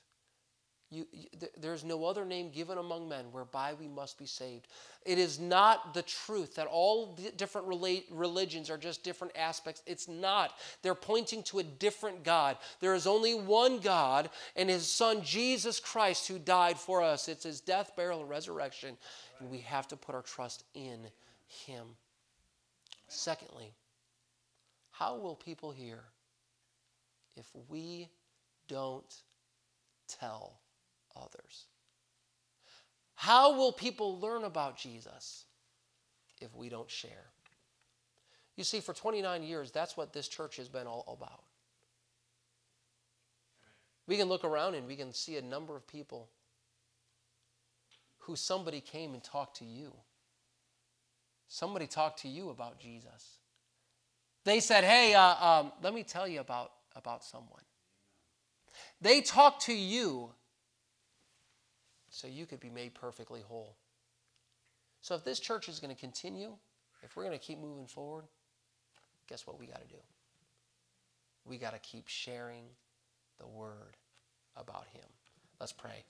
You, 0.92 1.06
you, 1.12 1.28
there's 1.56 1.84
no 1.84 2.04
other 2.04 2.24
name 2.24 2.50
given 2.50 2.76
among 2.76 3.08
men 3.08 3.26
whereby 3.30 3.74
we 3.78 3.86
must 3.86 4.18
be 4.18 4.26
saved. 4.26 4.66
It 5.06 5.18
is 5.18 5.38
not 5.38 5.94
the 5.94 6.02
truth 6.02 6.56
that 6.56 6.66
all 6.66 7.16
different 7.36 7.68
religions 7.68 8.68
are 8.70 8.76
just 8.76 9.04
different 9.04 9.36
aspects. 9.36 9.82
It's 9.86 10.08
not. 10.08 10.54
They're 10.82 10.96
pointing 10.96 11.44
to 11.44 11.60
a 11.60 11.62
different 11.62 12.24
God. 12.24 12.56
There 12.80 12.94
is 12.94 13.06
only 13.06 13.34
one 13.34 13.78
God 13.78 14.30
and 14.56 14.68
his 14.68 14.88
son 14.88 15.22
Jesus 15.22 15.78
Christ 15.78 16.26
who 16.26 16.40
died 16.40 16.76
for 16.76 17.02
us. 17.02 17.28
It's 17.28 17.44
his 17.44 17.60
death, 17.60 17.92
burial, 17.96 18.20
and 18.20 18.28
resurrection. 18.28 18.96
And 19.38 19.48
we 19.48 19.58
have 19.58 19.86
to 19.88 19.96
put 19.96 20.16
our 20.16 20.22
trust 20.22 20.64
in 20.74 21.06
him. 21.46 21.86
Secondly, 23.06 23.72
how 24.90 25.16
will 25.16 25.36
people 25.36 25.70
hear 25.70 26.00
if 27.36 27.46
we 27.68 28.08
don't 28.68 29.22
tell 30.08 30.59
others. 31.16 31.66
How 33.14 33.56
will 33.56 33.72
people 33.72 34.18
learn 34.18 34.44
about 34.44 34.78
Jesus 34.78 35.44
if 36.40 36.54
we 36.54 36.68
don't 36.68 36.90
share? 36.90 37.30
You 38.56 38.64
see, 38.64 38.80
for 38.80 38.92
29 38.92 39.42
years, 39.42 39.70
that's 39.70 39.96
what 39.96 40.12
this 40.12 40.28
church 40.28 40.56
has 40.56 40.68
been 40.68 40.86
all 40.86 41.04
about. 41.06 41.44
We 44.06 44.16
can 44.16 44.28
look 44.28 44.44
around 44.44 44.74
and 44.74 44.86
we 44.86 44.96
can 44.96 45.12
see 45.12 45.36
a 45.36 45.42
number 45.42 45.76
of 45.76 45.86
people 45.86 46.28
who 48.18 48.36
somebody 48.36 48.80
came 48.80 49.14
and 49.14 49.22
talked 49.22 49.58
to 49.58 49.64
you. 49.64 49.92
Somebody 51.48 51.86
talked 51.86 52.20
to 52.22 52.28
you 52.28 52.50
about 52.50 52.78
Jesus. 52.78 53.38
They 54.44 54.60
said, 54.60 54.84
Hey, 54.84 55.14
uh, 55.14 55.34
um, 55.44 55.72
let 55.82 55.94
me 55.94 56.02
tell 56.02 56.26
you 56.26 56.40
about, 56.40 56.72
about 56.96 57.24
someone. 57.24 57.62
They 59.00 59.20
talked 59.20 59.62
to 59.66 59.74
you 59.74 60.30
so 62.10 62.26
you 62.26 62.44
could 62.46 62.60
be 62.60 62.70
made 62.70 62.94
perfectly 62.94 63.40
whole. 63.40 63.76
So 65.00 65.14
if 65.14 65.24
this 65.24 65.40
church 65.40 65.68
is 65.68 65.78
going 65.78 65.94
to 65.94 66.00
continue, 66.00 66.52
if 67.02 67.16
we're 67.16 67.24
going 67.24 67.38
to 67.38 67.44
keep 67.44 67.58
moving 67.58 67.86
forward, 67.86 68.24
guess 69.28 69.46
what 69.46 69.58
we 69.58 69.66
got 69.66 69.80
to 69.80 69.88
do? 69.88 70.00
We 71.44 71.56
got 71.56 71.72
to 71.72 71.78
keep 71.78 72.08
sharing 72.08 72.64
the 73.38 73.46
word 73.46 73.96
about 74.56 74.86
him. 74.92 75.06
Let's 75.58 75.72
pray. 75.72 76.04